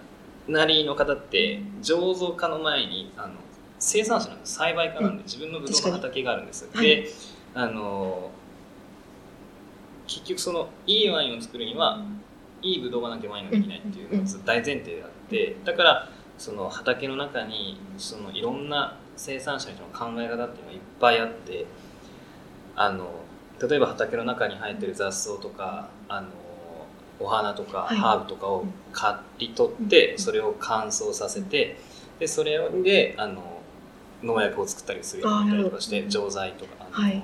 [0.47, 3.35] なりの方って醸造家の前にあの
[3.81, 4.55] 生産者なんです。
[4.55, 7.09] 栽培家なんで自分のブドウの畑があるんです、はいで
[7.55, 8.31] あの
[10.07, 12.05] 結局そのいいワインを作るには
[12.63, 21.67] いいブドウがなきゃワインができないっていうのが大前提であってだからその畑の中にそのいろんな生産者の人の考え方っていうのがいっぱいあって
[22.75, 23.11] あの
[23.61, 26.29] 例えば畑の中に生えてる雑草とかあの
[27.21, 27.97] お花とかはい。
[27.97, 30.19] ハーブとかを刈り取ってうん。
[30.19, 31.79] それを乾燥させて
[32.19, 33.61] でそれであの
[34.23, 37.23] 農薬を作ったりするようになったりとかして錠剤とかあの、はい。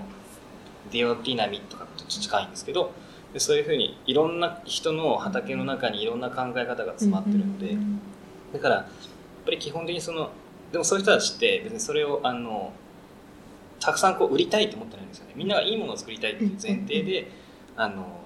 [0.90, 2.92] ディオディナミとかと近いんですけど
[3.32, 8.00] でそういうふうにいろんな人の畑の中にいろんな考え方が詰まってるので、うん。
[8.52, 8.84] だからやっ
[9.44, 10.30] ぱり基本的にその
[10.72, 12.72] でもそういう人たちって別にそれをあの
[13.80, 15.32] たくさんこう売りたいと思ってないんですよね。
[15.36, 17.30] みんながいいものを作りたいっていう前提で、
[17.76, 18.18] あの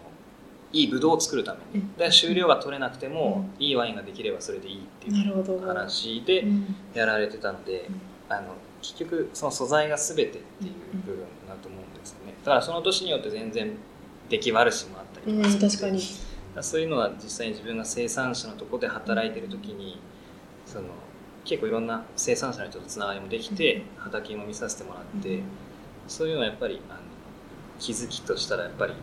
[0.73, 1.85] いいブドウを作るために。
[1.85, 5.67] うんで収量が取れなくても、いいワインができればそれでいいっていう。
[5.67, 6.77] 話でうん。
[6.95, 8.35] やられてたので、うん。
[8.35, 10.43] あの結局その素材が全てっていう
[11.05, 12.35] 部分だと思うんですよね。
[12.45, 13.73] だからその年によって全然
[14.31, 15.77] 出来悪しもあったりうん、とかするので。
[15.77, 16.03] 確かに。
[16.63, 19.99] そういうのは実際に自分が生産者のところで働いてる時に
[20.67, 20.89] その
[21.45, 25.41] 結構いろんな生産者の人とつながりもできて畑も見させてもらって
[26.07, 27.01] そういうのはやっぱりあの
[27.79, 28.95] 気づきとしたらやっぱり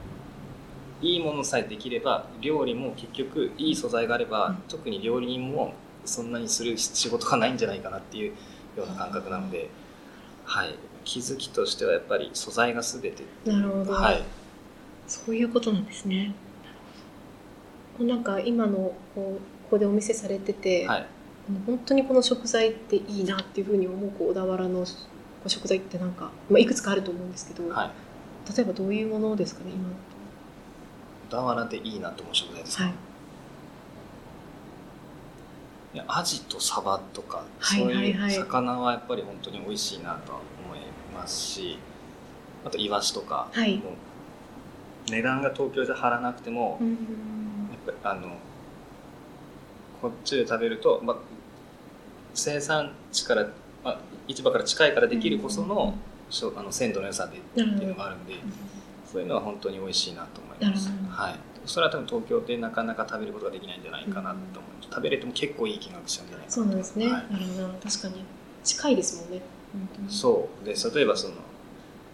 [1.01, 4.55] いいものさえできれば料理も結局いい素材があれば、うん。
[4.68, 5.74] 特に料理人も
[6.05, 8.34] そんなにする仕事がないんじゃないかなっていう
[8.78, 9.70] ような感覚なので、
[10.43, 13.24] はい、気づきとしてはやっぱり素材が全て。
[13.45, 13.93] なるほど。
[13.93, 14.24] はい、
[15.07, 16.34] そういうことなんですね。
[17.99, 21.07] なんか今のこうここでお見せされてて、はい、
[21.66, 24.86] 本当にこの食材っていいなっていうふうに思う小田原の
[25.47, 29.89] 食材ってなんか、まあ、いくつかあると思うんですけど、はい、例えばどういうものですかね今。
[31.30, 32.93] 小田原でいいなと思う食材ですか、はい。
[35.95, 38.14] いやアジとサバとか、はいそうはい。
[38.14, 40.80] はいいう魚はやっぱり本当に美味しいなとは思い
[41.16, 41.80] ますし
[42.66, 43.82] あとイワシとかも、はい。
[45.10, 46.80] 値段が東京じゃ張らなくても、
[47.72, 48.38] やっぱりあの
[50.02, 51.18] こっちで食べると、まあ、
[52.34, 53.47] 生産地から、
[53.84, 55.95] まあ、市場から近いからできるこその,、
[56.55, 58.36] あの鮮度の良さでっていうのがあるんで、
[59.11, 60.89] そういうのは本当に美味しいなと思います。
[61.09, 61.36] はい。
[61.65, 66.55] それは多分東京でなかなか食べることができないんじゃないかなと思う、うん、食べれても結構いい金額しちゃうんじゃないかな。
[66.55, 67.23] そうなんですね、はい、
[67.84, 68.23] 確かに。
[68.63, 69.41] 近いですもんね。
[70.09, 70.65] そう。
[70.65, 71.36] で例えばその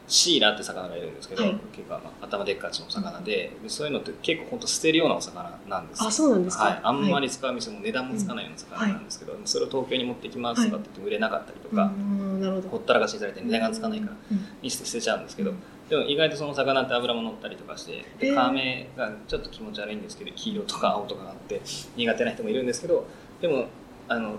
[0.07, 6.03] シーラって魚がいるんですけど、はい、結構あの頭でっかちの魚ででそういうのって結構本当捨てるようなお魚なんです。
[6.03, 11.91] あそうなんですか、はい、あんまり使う店も値段もつかないような魚なんですけど、はい、それを東京に持ってきますとかって言って売れなかったりとか、
[12.39, 12.69] なるほど。
[12.69, 15.53] ほったらかしにされて値段がつかないからにして捨てちゃうんですけど、
[15.89, 21.61] でも意外とその魚って油も乗ったりとかして皮目がちょっと気持ち悪いんですけど黄色とか青とかがあって
[21.95, 23.05] 苦手な人もいるんですけど
[23.41, 23.67] でも
[24.07, 24.35] あの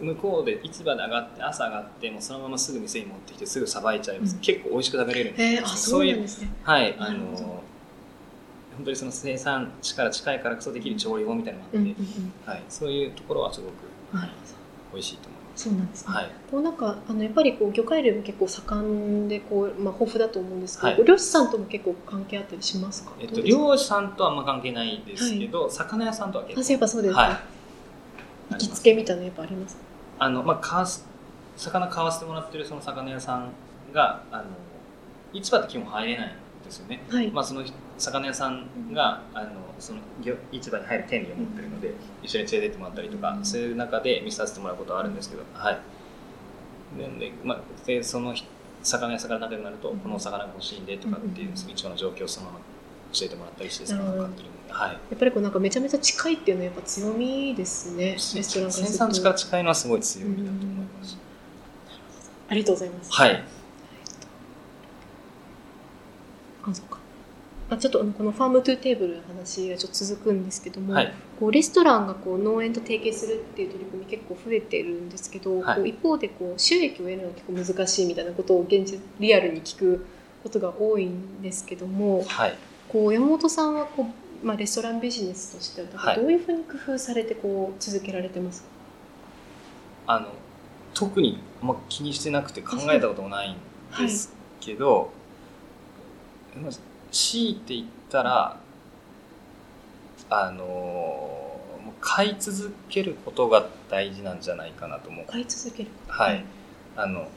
[0.00, 6.48] 向こうで市場で上がって朝上がってもうそのまますぐ店に持ってきてすぐさばいちゃいます、うん、結構美味しく食べれるんですえー、あそうなんですね。
[6.62, 7.62] はいあの
[8.76, 14.30] 本当にその生産地から近いからこそできる調理法みたいなのがあって、はい、そういうところはすごく、はい、
[14.92, 15.64] 美味しいと思います。
[15.64, 18.80] そうなんですね、はい、こうなんかあのやっぱりこう魚介類も結構盛
[19.24, 26.60] んでこう、まあ、豊富だと思うんですけど、はい、漁師さんとも結構関係あったりしますか、えっと、漁師さんとはあんま関係ないですけど、はい、魚屋さんとは結構。
[26.64, 27.57] あやっぱそうですか、はい
[28.50, 29.76] 行きつけみたいなやっぱあります？
[30.18, 31.06] あの、まあ、かわす
[31.56, 33.52] 魚買わせてもらってるその魚屋さん
[33.92, 34.44] があの
[35.32, 36.30] 市場って基本入れないん
[36.64, 37.64] ですよね、はい、まあ、その
[37.98, 40.00] 魚屋さんが、あのその
[40.52, 41.92] 市場に入る権利を持ってるので、
[42.22, 45.78] 一緒に連れてってもらったりとか、うん、そういう中で見させてもらうことはあるんですけど、はい。
[47.18, 48.34] でまあ、でその
[48.82, 52.58] 魚屋さんから仲良くなると、この魚が欲しいんでとかっていう、市場の状況をそのまま
[53.12, 61.18] 教えてもらったりしてそのまま買ってるはい、やっぱりこうなんかめちゃめちゃ近いっていうのはやっぱ強みですねレストラン生産地から近いのはすごい強みだと思います、
[62.48, 63.12] ありがとうございます。
[63.12, 63.44] はい。
[66.64, 66.98] あそうか。
[67.70, 80.06] あちょっとこの farm to table の話がちょっと続くんですけども、はい、こうレストランがこう農園と提携するっていう取り組み結構増えてるんですけど、はい、こう一方でこう収益を得るのは結構難しいみたいなことを現実リアルに聞く
[80.42, 82.54] ことが多いんですけども、はい、
[82.88, 88.68] こう山本さんはこうまあ、レストランビジネスとしてはどういうふうに工夫されてこう続けられてますか、
[90.06, 90.28] あの
[90.94, 93.56] 特にあんま気にしてなくて考えたこともないん
[93.98, 95.10] ですけど、
[96.54, 96.74] はい、
[97.10, 98.60] 強いて言ったら
[100.30, 101.48] あの
[102.00, 105.26] 買い続けることが大事なんじゃないかなと思う。
[105.26, 106.44] 買い続けるはい、
[106.96, 107.28] あの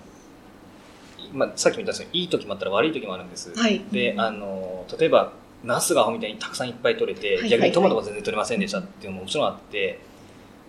[1.34, 5.34] まあ、さっきも言ったんですけどいい時もあったら悪い時もあるんです、はい、であの例えば
[5.64, 10.00] ナスがアホみたいにたくさんいっぱい取れて、逆にトマトが全然取れませんでしたっていうのももちろんあって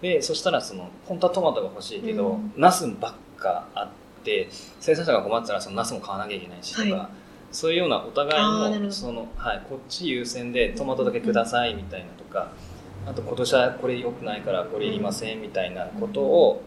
[0.03, 4.49] でそしたらその本当はトマトが欲しいけど、うん、ナスばっかあって
[4.81, 7.09] 生産者が困ってたらそのナスも買わなきゃいけないしとか、はい、
[7.53, 12.51] そういうようなお互いのその、はい、こっち優先でトマトだけくださいみたいなとか、
[13.07, 16.63] あと今年はこれ良くないからこれいりませんみたいなことを、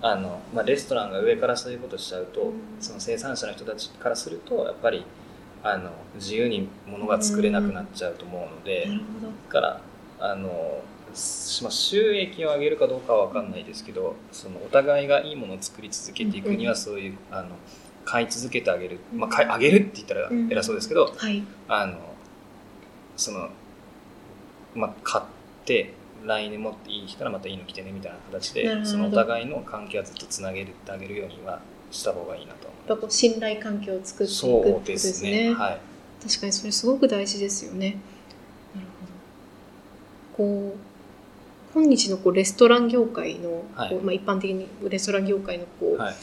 [0.00, 5.04] あのまあ、レストランが上からそういうことしちゃうと、その生産者の人たちからするとやっぱり。
[5.62, 8.88] あの自由にものが作れなくなっちゃうと思うので、
[9.46, 9.80] だから
[10.18, 10.82] あの、
[11.62, 17.50] まあ、収益を上げるかどうかは分かんないですけどそのお互いがいいものを作り続けていくにはそういうあの
[18.04, 21.98] 買い続けてあげる、まあ、買い上げるって言ったら偉そうですけど、はい、あの
[23.16, 23.48] その、
[24.74, 25.24] まあ、買っ
[25.64, 25.94] て
[26.24, 31.60] 来年持っていい人らまたいいの来てねみたいな形でそのお互いの関係はずっとつなげてあげるようには
[31.90, 35.12] した方がいいなとぱこう信頼関係を作っていくってことですね。
[35.12, 35.80] すねはい、
[36.22, 37.98] 確かにそれすごく大事ですよね。
[38.74, 38.86] なる
[40.36, 40.70] ほど。
[40.70, 40.78] こう
[41.74, 46.14] 今日のこうレストラン業界の、はい、まあ、一般的にレストラン業界のこう、はい、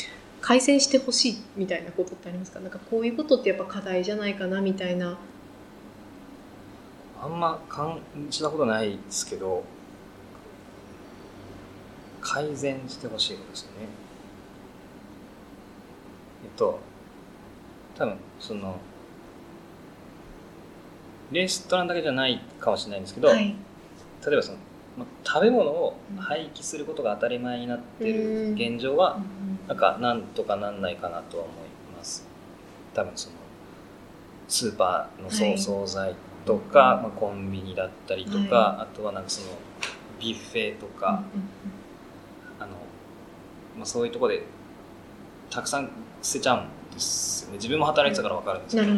[0.42, 2.60] 改善してほしいみたいなことってありますか？
[2.60, 5.18] なんかこういうことってやっぱ課題じゃないかなみたいな。
[7.22, 8.00] あんま感
[8.30, 9.64] じたことないですけど
[12.22, 13.88] 改善してほしいことですよね。
[16.60, 16.80] と
[17.98, 18.78] 多分その
[21.32, 23.56] レストランだけじゃないかもしれないんですけど、はい、
[24.26, 24.58] 例えばその、
[24.98, 31.56] ま、食べ物を廃棄することが当たり前になってる現状は、うん、なんかなんとかなんないかなとは思い
[31.96, 32.28] ます。
[32.94, 33.36] 多分その
[34.48, 39.50] スーパーの惣惣菜とか、はい、まあ、コンビニだったりとか、はい、あとはなんかその
[40.20, 41.24] ビュッフェとか、
[42.60, 42.72] あの
[43.78, 44.44] まあ、そういうところで
[45.52, 45.92] たくさん
[46.22, 47.58] 捨てちゃうんですよね。
[47.58, 48.92] 自分も働いてたから分かるんですけど、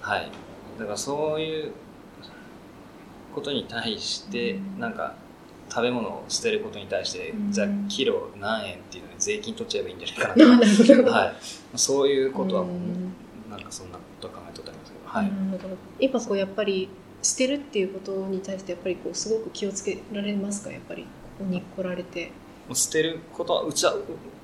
[0.00, 0.30] はい、
[0.78, 1.72] だからそういう
[3.34, 5.14] ことに対してなんか
[5.68, 11.34] 食べ物を捨てることに対して、じゃあキロ何円っていうので税金取っちゃえばいいんじゃないかなと、 はい、
[11.78, 12.72] そういうことはも
[13.48, 15.30] うなんかそんなこと考えとったんですけど、はい、
[16.00, 16.88] 今こうやっぱり
[17.22, 20.70] 捨てるっていうことに対してやっぱりこうすごく気をつけられますか？
[20.70, 21.08] やっぱりこ
[21.40, 22.30] こに来られて。
[22.72, 23.86] 捨てることはうち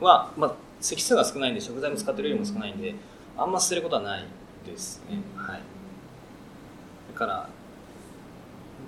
[0.01, 2.95] は、まあ、席数が少ないんで食材も使ってるよりも少ないんで
[3.39, 4.27] あんま捨てることはない
[4.67, 5.61] ですね、はい。
[7.13, 7.49] だから、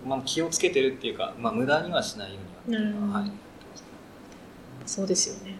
[0.07, 2.76] まあ、気をつけてるっていうか、まあ、無駄にはしないように
[3.12, 3.30] は、はい、
[4.84, 5.57] そうですよね。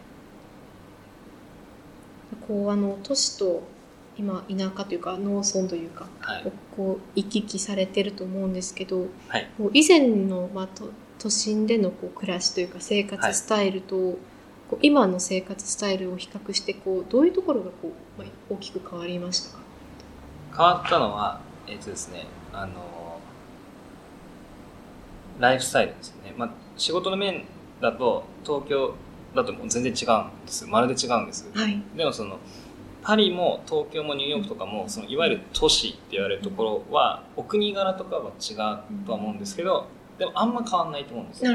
[2.47, 3.63] こうあの都市と
[4.19, 14.17] 今田舎というか農村というか、はい、こう行き来されてると思うんですけど、はい、以前の、まあ、と都心でのこう暮らしというか生活スタイルと、はい、
[14.75, 19.63] こう今の生活スタイルを比較してこうどういうところがこう、まあ、大きく変わりましたか？
[20.57, 23.21] 変わったのはえっ、ー、とですねあの
[25.39, 27.45] ライフスタイルですね、まあ、仕事の面
[27.81, 28.95] だと東京
[29.35, 32.39] だともう全然違うんですまるで違うんです、はい、でもその
[33.03, 38.57] パリも東京もニューヨークとかもそのいわゆる都市って言われるところはお国柄とかは違う
[39.07, 39.87] とは思うんですけど
[40.19, 41.53] でもあんま変わんないと思うんですよ。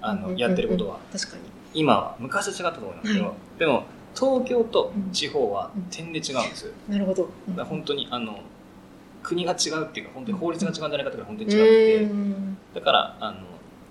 [0.00, 0.98] あのやってることは。
[1.10, 1.42] 確かに
[1.74, 7.28] 今は昔は違ったと思いますけど、はい、でも東京と地方は点で違うんですなるほど。
[7.56, 8.40] だ本当にあの
[9.22, 12.14] 国が違うっていうか本当に法律が違うんじゃないかというか本当に違って。
[12.74, 13.38] だからあの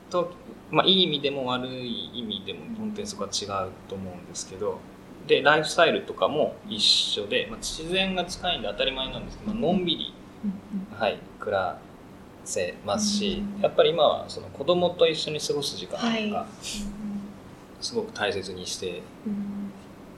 [0.09, 0.27] 東
[0.71, 4.79] まあ、いい意味でも悪い意味でも本当にそこは違うと思うんですけど
[5.27, 10.13] でライフスタイルとかも一緒で、まあ、自然が近いんで当たり前なんですけど、まあのんびり、
[10.97, 11.77] はい、暮ら
[12.43, 16.47] せますし、やっぱり今はその子供と一緒に過ごす時間とか、
[17.81, 19.01] すごく大切にして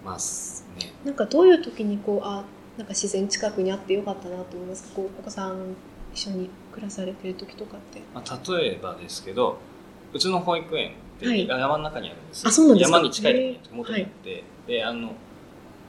[0.04, 0.92] ますね。
[1.06, 2.44] なんかどういう時にこうあ
[2.78, 5.76] なんか自然近くにあってよかったなと思いますかこうお子さん
[6.14, 8.02] 一緒に暮らされてる時とかって。
[8.14, 9.58] まあ、例えばですけど
[10.14, 15.12] うちの保育園って山の中にあるんですあそうなんです山に近いところに元にあって、はい、であの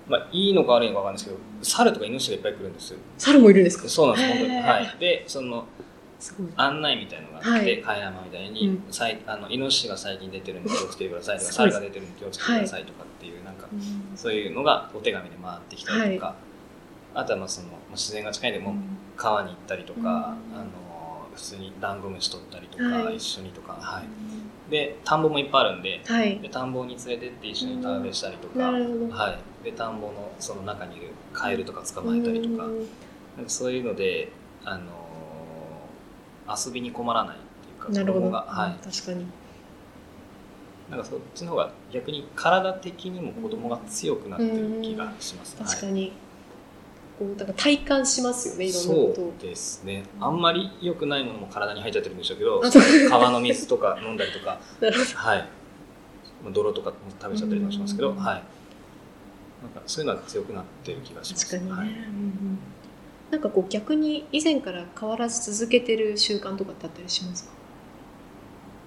[0.06, 3.88] まあ、いいのか悪いのか分かんないですけど猿とかイノシシがいっぱい来るんです猿もいるんですか？
[3.88, 4.56] そうなんです本当に。
[4.60, 4.96] はい。
[5.00, 5.64] でその
[6.56, 8.82] 案内みたいのがあって、はい、貝山みたいに、うん、
[9.26, 13.68] あのイノシシが最近出てるんで気をつけてくださいとか猿が出てるんで気をつけてくださいとかっていう、はい、なんか、
[14.16, 16.36] そういうのがお手紙で回ってきたりとか、はい、
[17.14, 18.74] あとはまあその自然が近いでも
[19.16, 20.34] 川に行ったりとか、うん、あの
[21.34, 24.04] 普通にダンゴムシ取ったりとか、一緒にとかはい。
[24.70, 28.78] で田んぼもいっぱいあるんではい、で田んぼに連れてって一緒に田植えしたりとか、は
[29.62, 32.64] い、で田んぼのその中にいるカエルとか捕まえたりとか
[33.36, 34.30] なんかそういうので、
[34.64, 34.84] あのー、
[36.48, 39.26] 遊びに困らないっていうか子供が、はい、確かに。
[40.90, 46.12] なんかそっちの方が逆に体的にも子供が強くなってる気がします、確かに、
[47.18, 49.14] こうだから体感しますよねいろんなこと。
[49.14, 50.04] そうですね。
[50.20, 52.62] あんまり良くないものも体に入っちゃってるんでしょうけど
[53.08, 54.60] 川の水とか飲んだりとか。
[55.14, 55.48] はい。
[56.52, 58.16] 泥とかも食べちゃったりもしますけど、はい。
[58.16, 58.44] なんか
[59.86, 61.46] そういうのは強くなってる気がします。
[61.50, 61.88] 確かにね、はい、
[63.34, 67.50] なんかこう逆に以前から変わらず続けてる習慣とかってあったりしますか？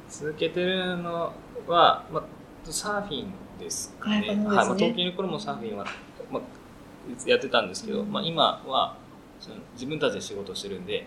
[0.10, 1.34] 続けてるの
[1.68, 2.24] は、まあ、
[2.64, 4.16] サーフィンですかね。
[4.20, 4.46] はい、ね。
[4.46, 5.86] はいまあ、東京の頃もサーフィンは、
[6.32, 6.44] まあ、
[7.30, 8.96] やってたんですけど、まあ、今は
[9.42, 11.06] その自分たちで仕事してるんで,、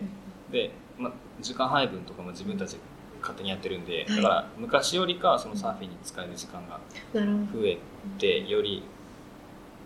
[0.53, 2.77] でまあ、時間配分とかも自分たち
[3.23, 6.79] 勝手にやってるんで、だから昔よりかはそのサーフィンに使える時間が
[7.15, 7.79] 増え
[8.19, 8.83] てより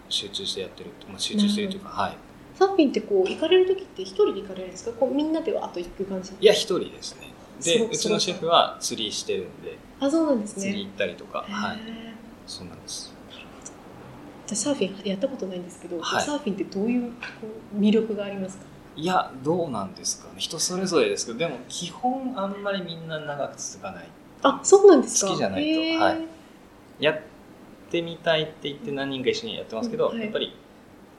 [0.09, 2.17] 集中してやってる、まあ、集中してるというかはい
[2.55, 4.93] サーフィンってこう行かれる時って一人で行かれるんですか？
[4.93, 6.33] こうみんなではあと行く感じ？
[6.41, 7.33] いや一人ですね。
[7.63, 9.79] でうちのシェフは釣りしてるんで。
[10.01, 10.63] あそうなんですね。
[10.63, 11.45] 釣り行ったりとか。
[11.49, 11.79] はい。
[12.47, 13.13] そうなんです。
[14.47, 17.13] 私サーフィンやったことないんですけど、はい、サーフィンってどういう
[17.79, 18.65] 魅力がありますか？
[18.97, 20.35] いやどうなんですかね。
[20.37, 24.09] 人それぞれですけどでも基本あんまりみんな長く続かない。
[24.43, 25.29] あそうなんですか？
[25.31, 26.19] 好きじゃないと、はい、
[27.01, 27.21] やっ
[27.91, 30.55] てみたいって言って何人か一緒にやってますけど、うんはい、やっぱり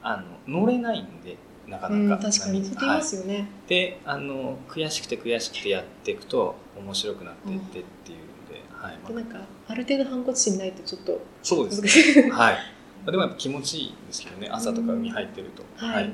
[0.06, 1.36] あの乗れないんで
[1.66, 2.64] なかなか、確かに。
[2.64, 11.20] そう言いますよね、はい、であの悔しくて悔しくてやっていくと面白くなっていってっていうので、うん、はい、まあ、なんかある程度反骨心ないとちょっと。
[11.42, 12.30] そうですね。
[12.30, 12.56] はい。
[13.04, 14.48] あ、でもやっぱ気持ちいいですけどね。
[14.48, 16.12] 朝とか海入ってると、はい、はい、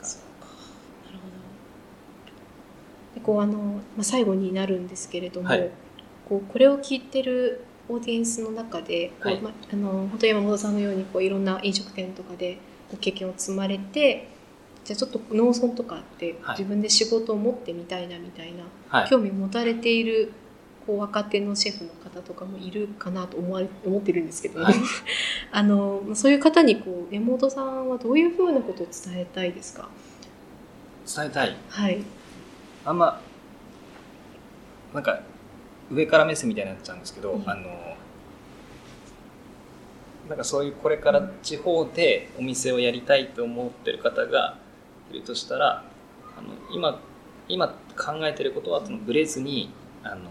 [0.00, 0.48] そうか。
[1.04, 1.28] なるほ
[3.14, 3.14] ど。
[3.14, 5.70] でこうあの、まあ、最後になるんですけれども、はい、
[6.26, 12.58] こうこれを聞いてるオーディエンスの中でこう、はい、まあ、あの本当山本さんのようにこういろんな飲食店とかで
[12.90, 14.28] ご経験を積まれて
[14.84, 18.52] じゃあちょっと農村とかって自分で仕事を持ってみたいなみたい
[18.90, 20.32] な、興味を持たれている
[20.86, 24.74] こう若手のシェフの方とかもいるかなと思われ思ってるんですけど、はい、
[25.52, 29.90] あのそういう方にこう山本さんはどういうふうなことを伝えたいですか？
[31.14, 31.56] 伝えたい？
[31.68, 32.02] はい。
[32.86, 33.20] あんま
[34.94, 35.20] なんか
[35.90, 37.96] 上から目線みたいになっちゃうんですけど、うん、あの
[40.28, 44.58] なんかそういうこれから地方でお店をやりたいと思ってる方が
[45.10, 45.84] いるとしたら
[46.36, 47.00] あの今
[47.48, 49.70] 今考えてることはそのブレずに
[50.02, 50.30] あの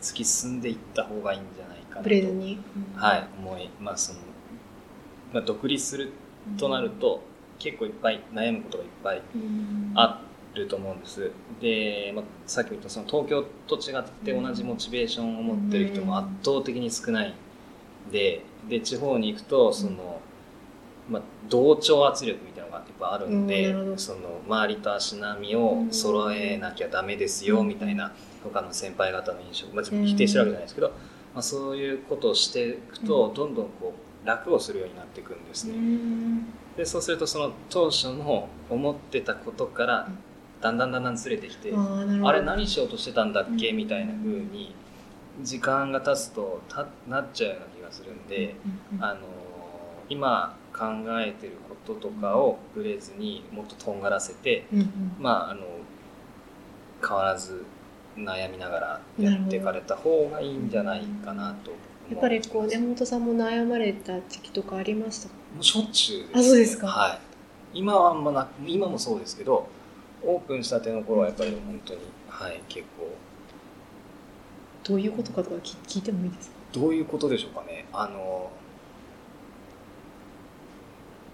[0.00, 2.58] 突き進んでいった方がいいんじゃないかなとブレずに、
[2.94, 4.08] うん、はい思います。
[4.08, 4.20] その、
[5.32, 6.12] まあ、独立する
[6.58, 7.22] となると、
[7.58, 9.22] 結構いっぱい悩むことがいっぱい
[9.94, 10.20] あ
[10.54, 11.30] ると思うんです。
[11.60, 17.34] で、まあ、さっき言ったその東京と違って同じモチベーションを持ってる人も圧倒的に少ない
[18.12, 20.20] でで地方に行くとその、
[21.08, 28.12] まあ、同調圧力みたいなのがやっぱあるんで、その周りと足並みを揃えなきゃダメですよみたいな
[28.42, 30.94] 他の先輩方の印象、まあ、否定してるわけじゃないですけど、ま
[31.40, 33.94] あ、そういうことをしていくとどんどんこ
[34.24, 35.74] う楽をするようになっていくんですね。
[36.76, 40.08] でそうするとその当初の思ってたことから
[40.60, 43.72] だんだんだんだんずれてきてあれ何しようとしてたんだっけ？
[43.72, 44.74] みたいな風に
[45.42, 48.54] 時間が経つとたなっちゃうような気がするんで、
[49.00, 49.20] あの
[50.08, 50.84] 今考
[51.20, 54.64] えてることとかをぶれずにもっととんがらせて、
[55.18, 55.62] まああの
[57.00, 57.64] 変わらず
[58.16, 61.70] 悩みながらやっていかれた方がいいんじゃないかなと
[62.10, 65.28] やっぱりこう山本さんも悩まれた時期とかありました？
[65.28, 66.86] かもうしょっちゅうです、あそうですか。
[66.86, 67.18] はい。
[67.78, 69.68] 今はあんまな今もそうですけど
[70.24, 73.14] オープンしたての頃はやっぱり本当にはい結構。
[74.84, 76.55] どういうことかとか聞いてもいいですか？
[76.76, 77.86] どういうことでしょうかね。
[77.92, 78.50] あの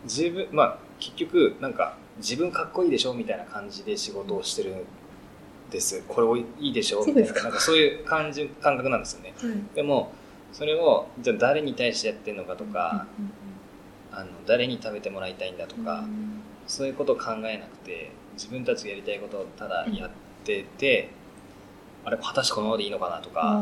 [0.05, 4.77] 自分まあ結局なんか自分かっこいいでしょみたいな感じで仕事をしてるん
[5.71, 6.05] です。
[6.07, 7.33] これいいでしょみたいな。
[7.33, 10.13] なんかそういう感じ感覚なんですよね、はい、でも
[10.53, 13.07] それをじゃあ誰に対してやってるのかとか、
[14.13, 16.05] あの誰に食べてもらいたいんだとか、
[16.67, 20.11] そういうことを考えなくて自分たちがやりたいことをただやっ
[20.45, 21.11] てて、
[22.05, 23.61] あれ果たしてこのままでいいのかなとか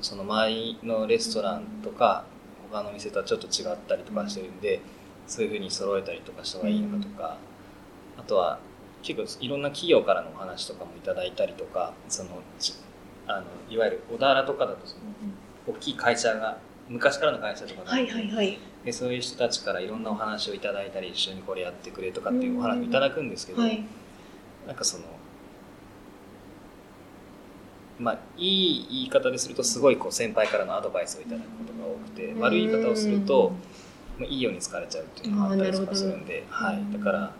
[0.00, 2.24] その周りのレストランとか
[2.70, 4.82] 他の店とはちょっと違ったりとかしてるんで、
[5.26, 7.38] そういうふうに揃えたりとかした方がいいのかとか、
[8.18, 8.58] あとは
[9.02, 12.42] 結構いろんな企業からのお話とかもいただいたりとかその
[13.26, 15.02] あのいわゆる小田原とかだとその、
[15.66, 23.84] 大きい会社が昔からの会社とかが、はいはいはい、でそういう人たちからいろんなお話をいただいたり一緒にこれやってくれとかっていうお話をいただくんですけど、はい、
[24.66, 25.04] なんかその
[27.98, 33.52] まあいい言い方でするとすごいこう先輩からのアドバイスをいただくことが多くて悪い言い方をすると、
[34.18, 37.32] まあ、いいように疲れちゃうっていうのがあったりとかするんで、はい、だから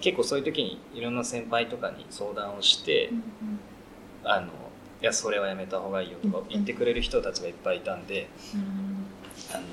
[0.00, 3.10] 結構そういう時にいろんな先輩とかに相談をして、
[4.24, 4.46] あの
[5.02, 8.28] いやそれはやめた方がいいよとか言ってくれる人たちがいっぱいいたんで、
[9.52, 9.64] あの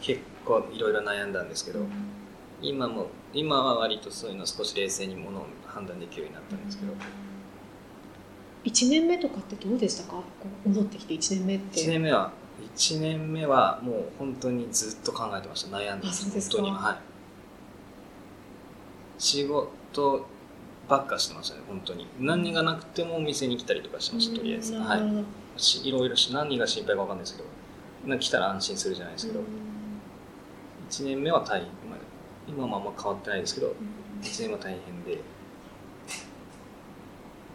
[0.00, 1.80] 結構いろいろ悩んだんですけど、
[2.62, 6.92] 今も今は割とそういうの少し冷静にものを判断できるようになったんですけど。
[8.68, 10.22] 1年目とかってどうでしたか？
[10.66, 11.80] 戻ってきて1年目って。
[11.80, 12.32] 1年目は
[12.76, 15.76] 1年目はもう本当にずっと考えてました。
[15.76, 16.14] 悩んで本
[16.50, 16.70] 当に。
[16.70, 16.96] はい。
[19.18, 20.26] 仕事
[20.88, 21.62] ばっかしてましたね。
[21.68, 22.06] 本当に。
[22.20, 24.74] 何がなくてもお店に来たりとかしましたとりあえず。
[24.74, 25.00] はい。
[25.60, 27.48] しいろいろし何が心配か分かんないですけど
[28.06, 29.40] な来たら安心するじゃないですけど。
[30.90, 31.98] 1年目は大変、まあ、
[32.48, 33.74] 今もあんま変わってないですけど
[34.22, 35.20] 1年は大変で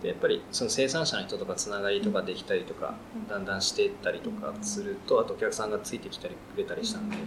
[0.04, 2.96] でやっぱりその生産者の人とかつながりとかできたりとか
[3.30, 7.18] だんだんしていったりとかするとあとお客さんがついてきたりくれたりしたんで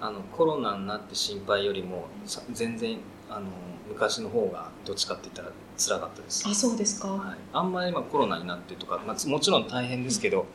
[0.00, 2.08] あのコロナになって心配よりも
[2.52, 2.98] 全然
[3.30, 3.46] あの
[3.88, 5.48] 昔の方がどっちかって言ったら
[5.78, 6.46] 辛かったです。
[6.46, 10.46] あそうですか、はい、あんまり今コロナになってとか、まあ、もちろん大変ですけど、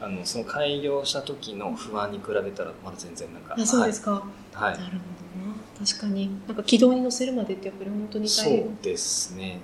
[0.00, 5.86] あのその開業した時の不安に比べたらまだ全然なんかあそうですか、はい、なるほどな。
[5.86, 6.30] 確かに。
[6.46, 8.62] なんか軌道に乗せるまでってやっぱり本当に大変。
[8.62, 9.60] そうですね、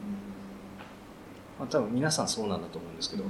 [1.60, 3.24] まあ、多分皆さんそうなんだと思うんですけど、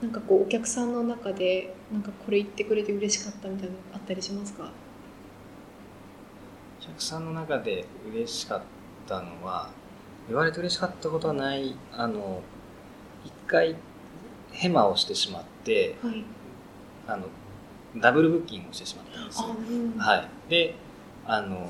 [0.00, 4.70] なんかこうお客さんの中でなんかこれ言ってくれて嬉しかったみたいなのあったりしますか？
[6.80, 8.62] お客さんの中で嬉しかっ
[9.08, 9.68] たのは
[10.28, 12.40] 言われて嬉しかったことはないあの
[13.24, 13.74] 一回
[14.52, 16.24] ヘマをしてしまって、はい、
[17.08, 17.26] あの
[17.96, 19.48] ダブルブッキングをしてしまったんですよ。
[19.98, 20.76] はい、で
[21.26, 21.66] あの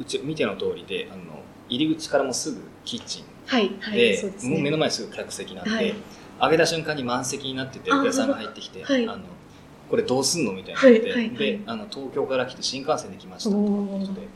[0.00, 1.22] うち見ての通りであの
[1.68, 5.94] 入り口からもすぐキッチンはいはい、で、ね、もう目の前すぐ客席なんで、はい、
[6.40, 9.24] 上げた瞬間に満席になっててお客さんが入ってきてあの
[9.90, 10.52] これどうすんの？
[10.52, 14.28] みたいになって、はいはいはい、であの東京から来て新幹線で来ましたということで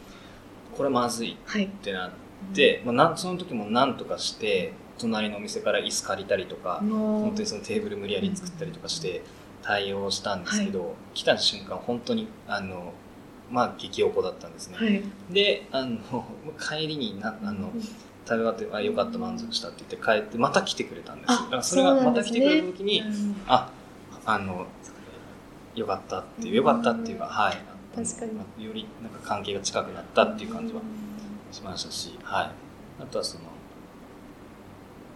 [0.76, 2.10] これまずいってなっ
[2.52, 9.22] て、まあ、なんその時もなんとかして隣のお店から椅子借りたりとか本当にそのテーブル無理やり作ったりとかして
[9.62, 12.92] 対応したんですけど、はい、来た瞬間本当にあの
[13.50, 15.98] まあ激おこだったんですね、はい、であの
[16.58, 17.70] 帰りになあの、
[18.26, 23.06] 食べ終わってあよかった満足したって言って帰ってまた来てくれたんですだからそれがまた来てくれた時に、ね、
[23.46, 23.70] あ
[24.24, 24.66] あの
[25.74, 27.56] よかったっていうよかったっていうかはい。
[27.94, 28.24] 確か
[28.58, 28.64] に。
[28.64, 30.80] よりなんか関係が近くなったっていう感じは
[31.52, 32.50] しましたし、はい、
[33.00, 33.44] あとはその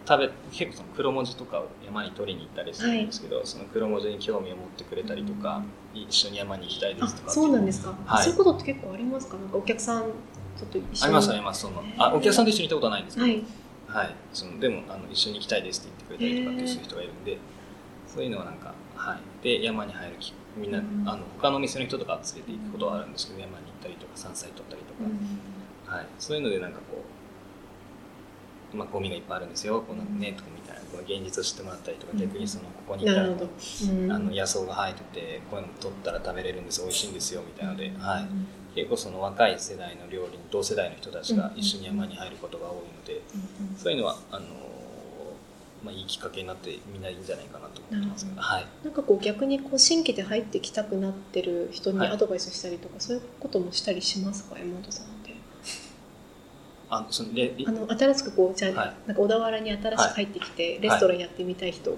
[0.07, 5.61] 食べ結構その黒文字とかを山に取りに行ったりするんですけど、はい、その黒文字に興味を持ってくれたりとか、
[5.93, 9.37] 一緒に山に行きたいですとかそうなんですか、はい、そういうことって結構ありますか？
[9.37, 10.05] なんかお客さん
[10.59, 11.03] ちょっと一緒に。
[11.03, 13.43] ありますありますそのあお客さんと一緒に行ったことはないんですけど、はい、
[13.87, 17.37] はい、そのでもあの一緒に行きたいですって言ってくれたりとかっていう人がいるんで
[18.07, 27.03] そういうのはなんか、はい、で山に入るきみんな、うん、あの他のお店の人とか連れて行くことはあるんですけど山に行ったりとか山菜取ったりとか、うん、はい、そういうのでなんかこ
[28.73, 29.81] う、まあ、ゴミがいっぱいあるんですよ。
[29.81, 30.81] このねとかみたいな。
[30.89, 36.81] この現実を知ってもらったりとか、逆にそのここに行ったら、うん、あの野草が生えててこういうの取ったら食べれるんです。
[36.81, 37.41] 美味しいんですよ。
[37.41, 38.27] みたいなので、はい、
[38.75, 43.21] 結構その若い世代の料理同世代の人たちが一緒に山に入ることが多いので、
[43.77, 44.45] そういうのはあの
[45.81, 48.25] まあ、いいきっかけになってみんないいんじゃないかなと思ってます。
[48.25, 54.59] けど、はい、なんかこう逆にこう新規で入ってきたくなってる人にアドバイスしたりとか、はい、そういうこともしたりしますか？
[54.59, 55.35] 山本さんって。
[56.89, 61.95] あそのレあの新しくこうじゃあ、はい、なんか小田原に新しく入ってきて、レストランやってみたい人、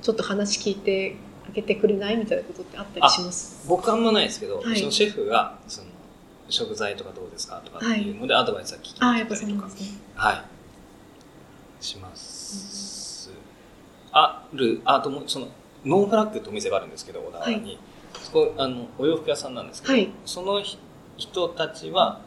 [0.00, 1.16] ちょっと話聞いて
[1.46, 2.16] あげてくれない？
[2.16, 3.68] みたいなことってあったりします？
[3.68, 5.87] 僕あんまないですけど、そのシェフがその
[6.48, 9.68] 食材とかどうですかとかっていうのでアドバイスは聞きに行ったりとか、
[10.16, 10.42] はい。
[11.80, 13.30] します、
[14.10, 15.48] あるあともその
[15.84, 17.78] ノーフラッグってお店があるんですけど小田原に、はい、
[18.20, 20.60] そこあのお洋服屋さんなんですけど、はい、その
[21.16, 22.20] 人たちは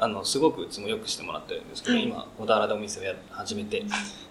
[0.00, 3.84] あのすごくうちもよくしてもらってるんですけど、はい、今小田原でお店をや始めて。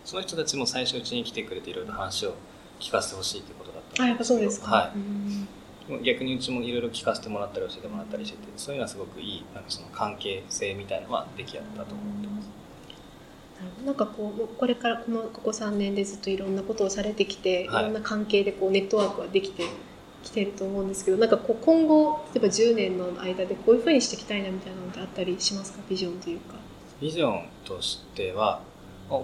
[0.08, 2.34] その人たちも最初うちに来てくれていろいろ話を
[2.80, 4.40] 聞かせてほしいということだったんですけど。
[4.40, 4.98] ですはい、
[6.04, 12.50] 逆にうちもいろいろ聞かせてもらったり教えてもらったりしててそういうのはすごくいいなんかその関係性みたいなのは出来上がったと思ってます。
[13.86, 19.64] なんかこうこれからこのここ3年でずっといろんなことをされてきて、はい、いろんな関係でこうネットワークができて
[20.24, 25.80] きてると思うんですけどなんかこう今後例えば10年の間でこういうふうにしていきたいなみたいなのってあったりしますか？
[25.90, 26.56] ビジョンというか。
[27.02, 28.62] ビジョンとしては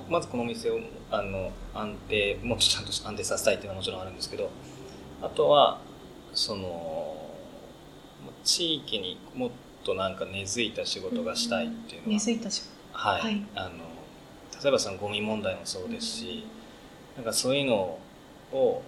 [0.09, 0.79] まずこのお店を
[1.11, 4.49] あの安定もっとちゃんと安定させたいっていうのはもちろんあるんですけど
[5.21, 5.79] あとは
[6.33, 7.15] その
[8.43, 9.51] 地域にもっ
[9.83, 12.73] となんか根付いた仕事がしたいっていうのは、根付いた仕事。
[12.93, 13.71] はい、はい、あの
[14.61, 16.45] 例えばそのゴミ問題もそうですし、
[17.15, 17.99] なんかそういうの
[18.51, 18.81] を、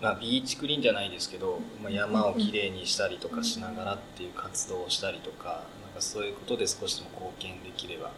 [0.00, 8.10] まあ、ビーチクリーンじゃないですけど、まあ、山をきれいにしたりとかしながらっていう活動をしたりとか、なんかそういうことで少しでも貢献できれば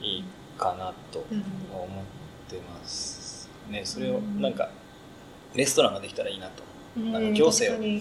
[0.00, 0.24] いい
[0.58, 1.20] かなと
[1.72, 3.82] 思ってますね。
[3.84, 4.70] それをなんか
[5.54, 6.73] レストランができたらいいなと。
[6.96, 8.00] なんか行政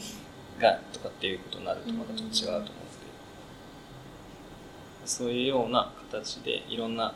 [0.59, 2.71] がとかっていうことになるとまたちょっと違うと思うので、
[5.05, 7.13] そういうような形でいろんな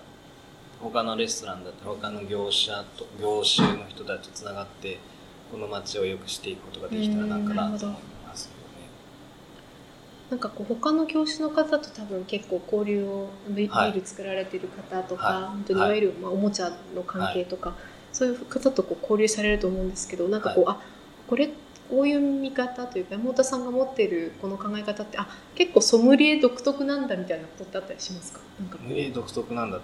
[0.82, 5.00] 他のレストランだったり他の業者と業種の人たちとつながって
[5.52, 8.58] この街を良くしていくことができたらなんかなと思いますよね。
[10.30, 17.80] なんかこう他の業種の方と多分結構交流をビール作られてる方とか、はい、本当にいわゆるまあおもちゃの関係とか、はい、
[18.12, 20.82] そういう方とこう交流されると思うんですけどなんかこう、はい、あ
[21.28, 21.50] これ
[21.90, 28.40] こういう見方というか山本さんが持っているこの考え方ってあ結構ソムリエ独特なんだみたいなことってあったりしますか？
[28.60, 28.78] なんか。
[28.78, 29.84] ソムリエ独特なんだと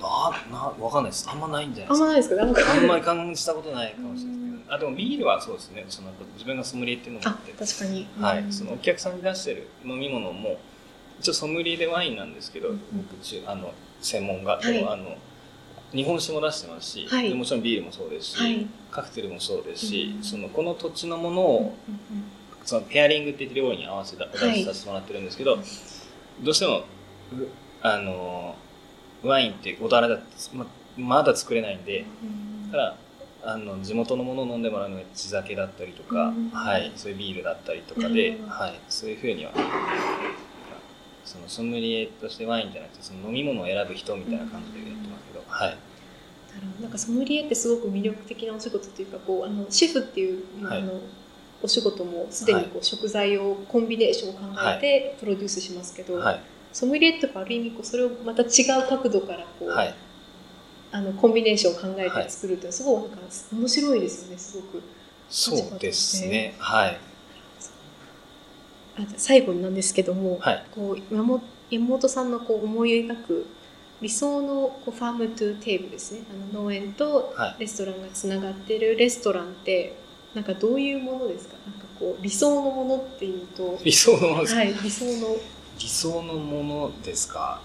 [0.00, 1.28] なな分かんないです。
[1.30, 2.42] あんまないんじゃないですか。
[2.42, 2.72] あんまないですか？
[2.72, 4.62] あんまり感じたことないかもしれないです。
[4.64, 5.84] けどあでもビールはそうですね。
[5.88, 7.52] その自分がソムリエっていうのもあって。
[7.52, 10.58] 確かに、はい、そのお客さんに出してる飲み物も
[11.20, 13.14] 一応ソムリエでワインなんですけど、うん、僕
[13.46, 15.16] あの専門が、はい、あの
[15.92, 22.24] 日本酒も出してますし、はい、もちろんビールもそうですし、はい、カクテルもそうですし、うん、そのこの土地のものを、うん、
[22.64, 25.58] そのペアリングって言って料理に合わせたお出しさせてもらってるんですけど、
[26.42, 26.84] どうしても
[27.82, 28.56] あの
[29.22, 30.20] ワインって小田原だ
[30.54, 30.66] ま
[30.96, 32.04] まだ作れないんで、
[32.70, 32.96] だから
[33.44, 39.52] あの地元のものを飲んでもらうのが地酒だったりとか、はい、そういうビールだったりとかで、はい、そういうふうには
[41.24, 45.78] そのソムリエとしてワインじゃなくてその飲み物を選ぶ人みたいな感じでやってますはい。
[46.80, 51.00] なんかソムリエってすごく魅力的なお仕事っていうかこうあのシェフっていう、はい、あの
[51.62, 54.40] お仕事もすでにこう食材をコンビネーションを考
[54.76, 56.40] えてプロデュースしますけど、はい、
[56.72, 59.94] ソムリエとかある意味こうそれをまた違う角度からこう、はい、
[60.92, 63.16] あのコンビネーションを考えて作るってすごいなんか
[63.52, 64.82] 面白いですよねすごく。
[65.30, 66.54] そうですね。
[66.58, 66.98] はい。
[68.98, 71.40] あ最後なんですけども、はい、こう山
[71.70, 73.46] 本さんのこう思い描く
[74.02, 76.22] 理想のこう farm to table ですね。
[76.52, 79.96] あの農園とレストランがつながってるレストランって、
[80.34, 81.54] なんかどういうものですか？
[81.64, 83.78] なんかこう理想のものっていうと。
[83.84, 85.36] 理想のものですか、はい、理想の。
[85.78, 87.62] 理想のものですか？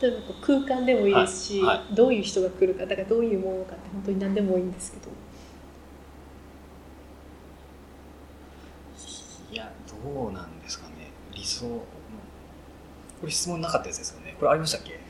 [0.00, 5.08] 例えばこう空間でもいいですし、はいはどういう人が来るかだからどういうものかって本当に何でもいいんですけど
[9.50, 9.96] いやど
[10.30, 11.10] うなんですかね。
[11.32, 11.66] 理想。
[11.66, 11.86] こ
[13.24, 14.36] れ質問なかったやつですよね。
[14.38, 15.00] これありましたっけ？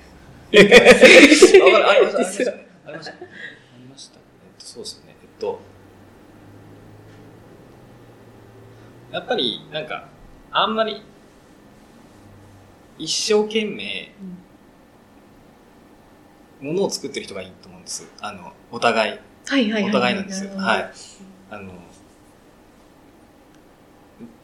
[0.59, 0.75] ありま
[1.35, 1.65] した。
[1.67, 2.51] ありました。
[2.53, 3.21] ねありました。
[3.21, 3.25] あ
[3.79, 4.19] りました。
[4.19, 4.23] えっ
[4.59, 5.17] とそうですよね。
[5.23, 5.61] えっと
[9.13, 10.09] やっぱりなんか
[10.51, 11.03] あんまり
[12.99, 14.13] 一生懸命
[16.61, 18.07] ものを作ってる人がいいと思うんです。
[18.21, 19.19] あのお互い。
[19.47, 20.57] はいはいはいお互いなんですよ。
[20.57, 20.91] はい。
[21.51, 21.73] あの、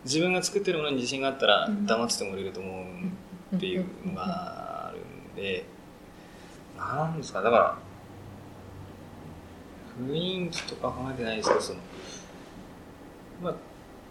[0.05, 1.87] 自分が作ってるものに自信があったらうん。
[1.87, 2.87] 黙ってても売れると思
[3.53, 5.65] うっていうのがあるんで、
[6.77, 7.79] なんですか、だから、
[10.07, 11.81] 雰囲気とか考えてないですけど、その、
[13.43, 13.55] まあ、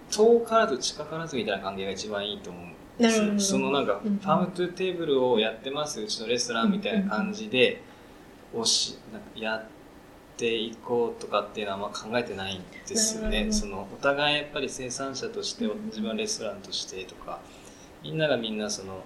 [0.09, 7.81] 遠からず近からずみたいな関係が一番いいと思うんですそのなんか、うん farm to table をやってます、うちのレストランみたいな感じで、
[8.53, 9.65] おしなんかやっ
[10.37, 13.51] ていこうとかっていうのはま考えてないんですよね。
[13.51, 17.39] そのお互いやっぱり生産者としてうん自分はレストランとしてとか
[18.01, 19.03] みんながみんなその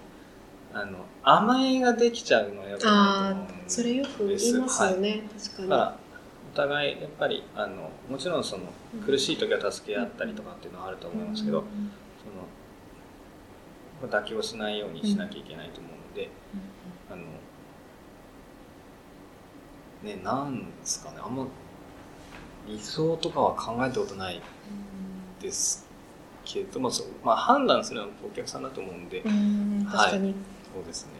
[0.72, 5.68] あの甘えができちゃうのはやっぱりそれよく言いますよね、確かに。
[5.68, 5.98] だから
[6.52, 8.64] お互いやっぱりあのもちろんその
[9.04, 11.64] 苦しい時は助け合ったりとかっていうのはあると思いますけど、
[14.00, 16.62] その妥協しないようにしなきゃいけないと思うので、あの
[20.02, 21.18] ねなんですかね。
[21.22, 21.46] あんま
[22.66, 24.42] 理想とかは考えたことない
[25.40, 25.86] です
[26.44, 30.34] けど、まあそうまあ、判断するのはお客さんだと思うんで、うん確かに、
[30.74, 31.12] そうですね。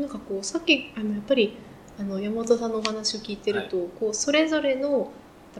[0.00, 1.56] なんかこうさっきあのやっぱり
[2.00, 5.12] あの山本さんのお話を聞いてると、こうそれぞれの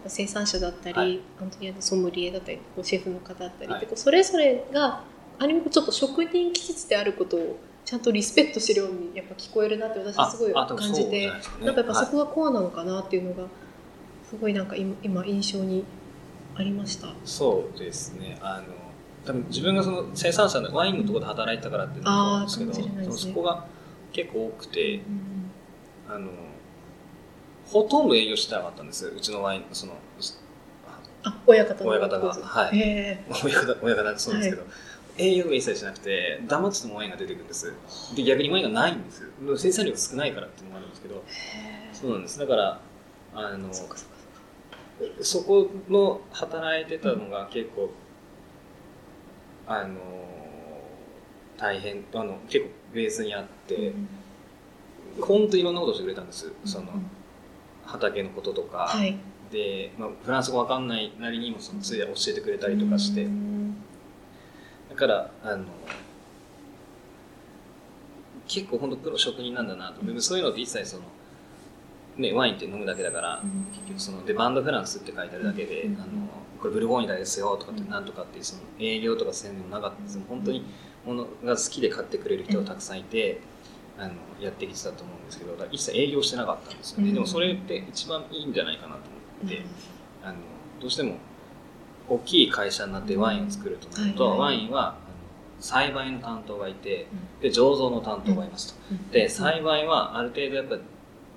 [0.06, 1.20] 生産者だったり、はい。
[1.38, 3.86] 本当にあのソムリエだったりこうシェフの方だったりって、はい。
[3.86, 5.04] こうそれぞれが
[5.42, 12.10] アニメちょっと職人気質であることをちゃんとリスペクトしてるようにやっぱ聞こえるなって私はすごい感じてなんかやっぱそはい。
[12.12, 13.48] こがこうなのかなっていうのが
[14.30, 15.84] すごいなんか今今印象に
[16.54, 17.08] ありました。
[17.24, 18.38] そうですね。
[18.40, 18.66] あの
[19.26, 23.08] 多分自分がその生産者のワインのところで働いてたからっていうのもあるんですけどね。
[23.10, 23.66] そこが
[24.12, 25.50] 結構多くてうん
[26.08, 26.30] あの
[27.66, 29.94] ほとんど営業してなかったんですうちのワインその
[31.24, 32.32] あ親方の親方が。
[32.32, 32.78] はい。
[32.78, 34.62] へ 親方親方そうですけど、
[35.18, 37.72] 営業が一切しなくて黙っててもワインが出てくるんです。
[38.16, 39.22] で逆にワインがないんです
[39.56, 41.22] 生産量が少ないからっていうのもあるんですけど。
[41.56, 42.38] えそうなんです。
[42.38, 42.80] だから
[43.34, 43.70] あの
[45.20, 47.90] そこの働いてたのが結構、
[49.66, 49.98] あの
[51.56, 53.92] 大変あの結構ベースにあって、
[55.20, 56.52] 本当にいろんなことをしてくれたんです。
[56.64, 57.10] そのうん
[57.84, 59.16] 畑のこととか、はい。
[59.50, 63.81] で、まあ、フランス語わかんないなりにもそのついで教えてくれたりとかして、うん
[64.92, 65.64] だからあの
[68.46, 71.04] 結構本当プロ職人なんだなと、でもそういうのって一切その、
[72.18, 73.66] ね、ワインって飲むだけだから、うん。
[73.72, 75.94] 結局そのでバンドフランスって書いてあるだけで、うん。
[75.94, 76.06] あの
[76.60, 80.64] これブルゴーニュだですよとかってうんなんとかっていうその営業とか宣伝もなかったんですよ本当に
[81.06, 83.40] ものが好きで買ってくれる人がたくさんいて、
[83.98, 87.14] あのやってきてたと思うんですけど一切営業してなかったんですよね、うん。
[87.14, 89.00] でもそれって一番いいんじゃないかなと
[89.42, 89.62] 思って、
[90.22, 90.38] あの
[90.80, 91.16] どうしても
[92.08, 94.56] 大きい会社になってワインを作るとなると、うんはいはい。
[94.56, 94.96] ワインは
[95.60, 97.40] 栽培の担当がいてうん。
[97.40, 99.10] で醸造の担当がいますと、うん。
[99.10, 100.76] で栽培はある程度やっぱ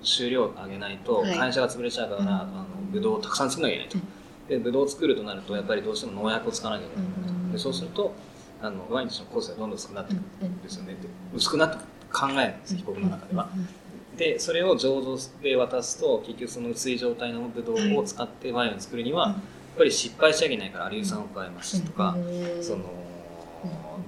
[0.02, 1.36] 収量を上げないとはい。
[1.36, 2.28] 会社が潰れちゃうから、うん。
[2.28, 4.08] あのブドウをたくさん作らなきゃいけないと、
[4.48, 7.02] でブドウを作るとなるとやっぱりどうしても農薬を使わなきゃいけな
[7.50, 8.14] いでそうすると
[8.62, 10.22] あのワインとしてのコストがどんどん薄くなってくる。
[10.42, 10.48] うん。
[10.48, 10.62] ん。
[10.62, 11.78] ですよねで薄くなって
[12.12, 14.16] 考えるんです僕の中では、うん。
[14.16, 19.36] でそれを醸造で渡すと結局その薄い状態のブドウを使ってワインを作るには、
[19.76, 22.62] ぱり失敗しちゃいけないからアリウ酸を加えますとか、うん。
[22.62, 22.84] その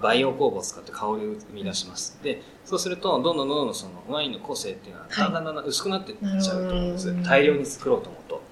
[0.00, 2.18] 培養酵母を使って香りを生み出します。
[2.22, 5.24] でそうするとどんどんどんどんそのワインの個性っていうのははい。
[5.24, 8.42] だんだんだんだん薄くなっていっちゃうと思うんです、大量に作ろうと思うと。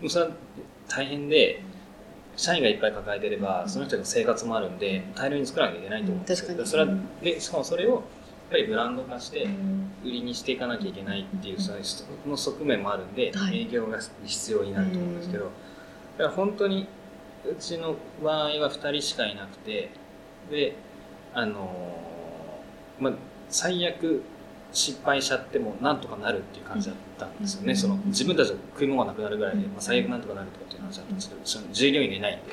[0.00, 0.30] でもそれは
[0.88, 1.62] 大変で
[2.36, 6.58] 社員がいっぱい抱えてればその人の生活もあるんで大量に作らなきゃいけないと思うんですよ、うん。
[6.58, 8.00] 確かにそれはでしかもそれをやっ
[8.50, 9.82] ぱりブランド化してうん。
[10.04, 11.72] 売りにしていかなきゃいけないっていうそ
[12.26, 13.62] の側面もあるんで、はい。
[13.62, 15.50] 営業が必要になると思うんですけど、
[16.18, 16.86] だから本当に
[17.44, 19.90] うちの場合は2人しかいなくて
[20.50, 20.76] で
[21.34, 23.12] あのーまあ
[23.48, 24.22] 最悪
[24.72, 32.52] 失敗しちゃってもなんとかなるっていう感じだったんですよね、うんその自分たちの食い物がなくなるぐらいで、まあ、最悪なんとかなるとかっていう話だったんですけど、その従業員がいないんで。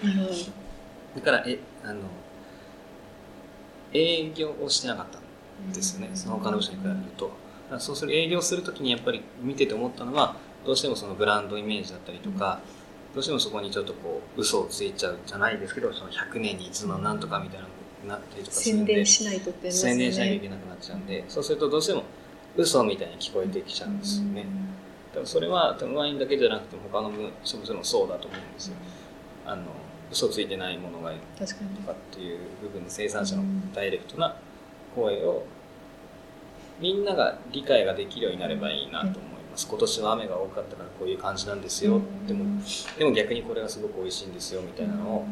[1.16, 2.01] だからえあの
[3.93, 7.32] 営業をしてなかったんですよね、その他の部署に比べると。
[7.78, 10.36] そうする営業するときにやっぱり見てて思ったのは、
[10.66, 12.60] どうしてもそのブランドイメージだったりとか、
[13.14, 17.68] どうしてもそこにちょっとこう嘘をついちゃうじゃないですけど、その100年に一度のなんとかみたいな
[18.07, 19.72] なったりとかするんで宣伝しないとってね。
[19.74, 22.03] 宣伝しなきゃいけなくなっちゃうんでそうするとどうしても
[22.55, 24.45] 嘘みたいに聞こえてきちゃうんですよね、
[25.14, 27.12] 多分それはワインだけじゃなくて他の
[27.43, 28.76] 植物もそうだと思うんですよ、
[29.45, 29.64] あの
[30.12, 33.43] 嘘ついてないものがいるとかっていう部分で生産者の
[33.74, 34.36] ダイレクトな
[34.95, 35.45] 声を
[36.80, 42.45] みんなが理解ができるようになればいいなと思います、今年は雨が多かったからこういう感じなんですよ、でも
[42.97, 45.28] でも逆にこれがすごく美味しいんですよみたいなのを、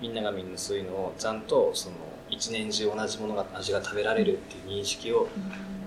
[0.00, 1.96] みんながみんなそういうのをちゃんとその
[2.30, 5.28] 一年中同じものが味が食べられるっていう認識を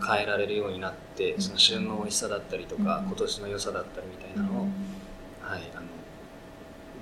[0.07, 4.61] 変えられるようになってその旬の美味しさだったりとか今年の良さだったりみたいなのを、
[5.41, 5.87] はい、あの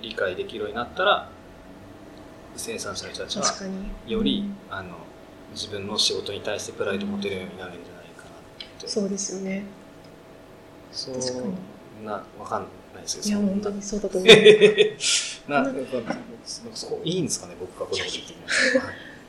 [0.01, 1.29] 理解できるようになったら
[2.55, 3.43] 生産者の人たちは
[4.07, 4.95] よりあの
[5.53, 8.88] 自分の仕事に対してプライド持てるようになるんじゃないかなって。
[8.88, 9.65] そうですよね
[10.93, 11.15] そう。
[12.05, 14.29] な分かんないですけどいや本当にそうだと思う。
[15.49, 15.79] ななんか
[17.03, 18.33] いいんですかね僕がこのこと言って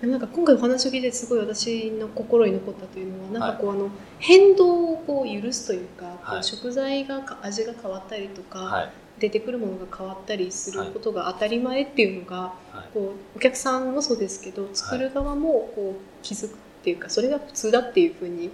[0.00, 3.88] でもなんか今回お話を聞いてすごい私の心に残ったというのはなんかこう、あの
[4.18, 12.52] 変動をこう許すというか、こう食材が味が変わったりとか、出てくるものが変わったりすることが当たり前っていうのが、
[12.92, 18.50] こうお客さんもそうですけど作る側もこう気づくっていうかそれが普通だっていうふうに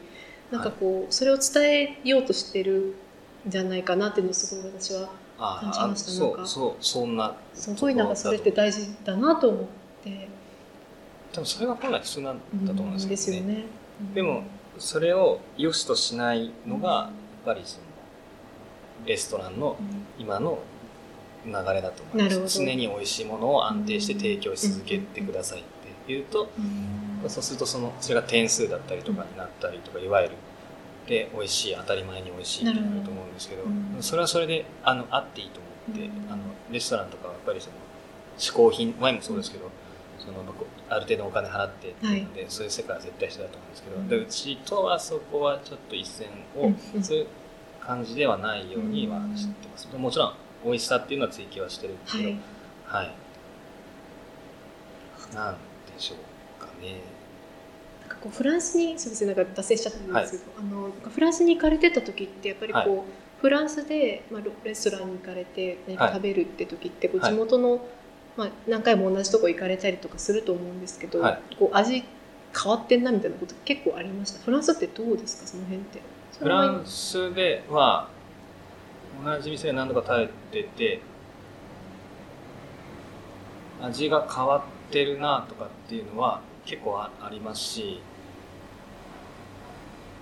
[0.50, 2.94] なんかこうそれを伝えようとしてる
[3.46, 6.24] んじゃないかなっていうのをすごい私は感じました。
[6.24, 9.64] なんかそうそんなすごいなんかそれって大事だなと思っ
[10.04, 10.28] て。
[11.32, 13.16] 多分それが本来普通なんだと思うんですけどね。
[13.16, 13.64] ですよね。
[14.14, 14.42] でも
[14.78, 17.10] それを良しとしないのがやっ
[17.44, 17.84] ぱりその
[19.06, 19.76] レストランの
[20.18, 20.58] 今の
[21.46, 22.58] 流れだと思います。
[22.58, 25.64] 常に美味しいものを安定して提供し続けてください
[26.10, 26.48] っていうと、
[27.28, 30.34] そうするとそのそれが点数だったりとかになったりとかいわゆる
[31.06, 33.62] で美味しい当たり前に美味しいってなると思うんですけど、
[34.00, 37.74] それはそれであのあっていいと思って、あのレストランとかはやっぱりその
[38.38, 39.70] 嗜好品ワインもそうですけど、
[40.18, 40.42] その
[40.88, 47.26] ある程度お金払ってっていうので、はい、そういう世界は絶対してだと思うんですけど、うん、でうちとはそこはちょっと一線を、そういう
[47.80, 50.34] 感じではないようには知ってます、うん、もちろん
[50.64, 52.36] 美味しさっていうのは追求はしてるんですけど、はい、
[53.06, 53.12] は
[55.32, 57.00] い、なんでしょうかね。
[58.00, 67.80] なんかこうフランスにすみませんなんか脱線しちゃったんですけど、はい、あのフランスに行かれてた時ってやっぱりこう、フランスで、まあ、レストランに行かれて何か食べるって時って、こう地元の、
[68.36, 72.04] まあ、何回も同じとこ行かれたりとかすると思うんですけど、はい、こう味
[72.52, 74.40] 変わってんなみたいなこと結構ありました？
[74.42, 75.46] フランスってどうですか？
[75.46, 76.00] その辺って。
[76.38, 78.08] フランスでは
[79.24, 81.00] 同じ店で何度か食べてて
[83.82, 88.02] 味が変わってるなとかっていうのは結構ありますし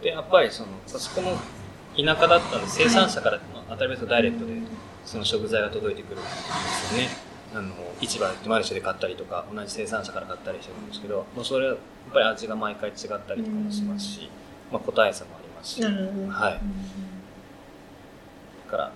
[0.03, 1.33] でやっぱりそのそこも
[1.97, 4.53] 田舎だったんで生産者から、当たり前とダイレクトで
[5.05, 7.09] その食材が届いてくるんですよね。
[7.55, 11.81] あの市場でマルシェで買ったりとか同じ生産者から買ったりしてるんですけど、まあ、それはやっ
[12.12, 14.31] ぱり味が毎回違ったりとかもしますし、
[14.71, 15.99] まあ、個体差もありますし、はい、だ
[18.71, 18.93] から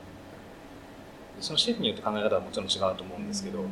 [1.41, 3.64] そのシェフによって考え方はもちろん違うと思うんですけど、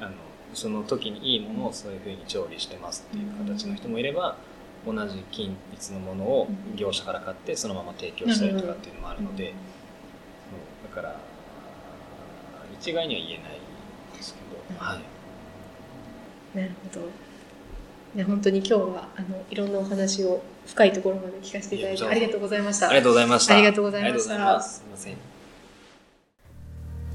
[0.00, 0.12] あの
[0.54, 4.36] その時にいいものをそういうふうに調理してますっていう形の人もいれば
[4.86, 9.54] 同じ均一のものを業者から買ってそのまま提供したりとかっていうのもあるので、
[10.88, 11.16] だから
[12.78, 13.64] 一概には言えない
[14.78, 14.98] は
[16.54, 17.06] い、なるほど。
[18.14, 22.88] ね、本当に今日はあのいろんなお話を深いところまで聞かせていただいてありがとうございました。
[22.88, 23.54] ありがとうございました。
[23.54, 24.60] ありがとうございました。
[24.60, 24.82] す。
[24.86, 25.34] みません。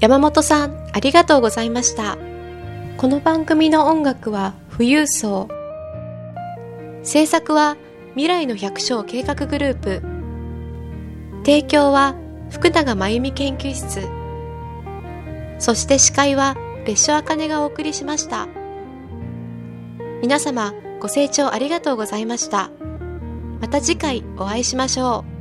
[0.00, 2.39] 山本さんありがとうございました
[3.00, 5.48] この番組の音楽は富裕層
[7.02, 7.78] 制作は
[8.10, 10.02] 未来の百姓計画グループ
[11.38, 12.14] 提供は
[12.50, 14.06] 福永真由美研究室
[15.58, 18.48] そして司会は別所茜がお送りしました。
[20.20, 22.70] 皆様ご清聴ありがとうございました。
[23.62, 25.39] また次回お会いしましょう。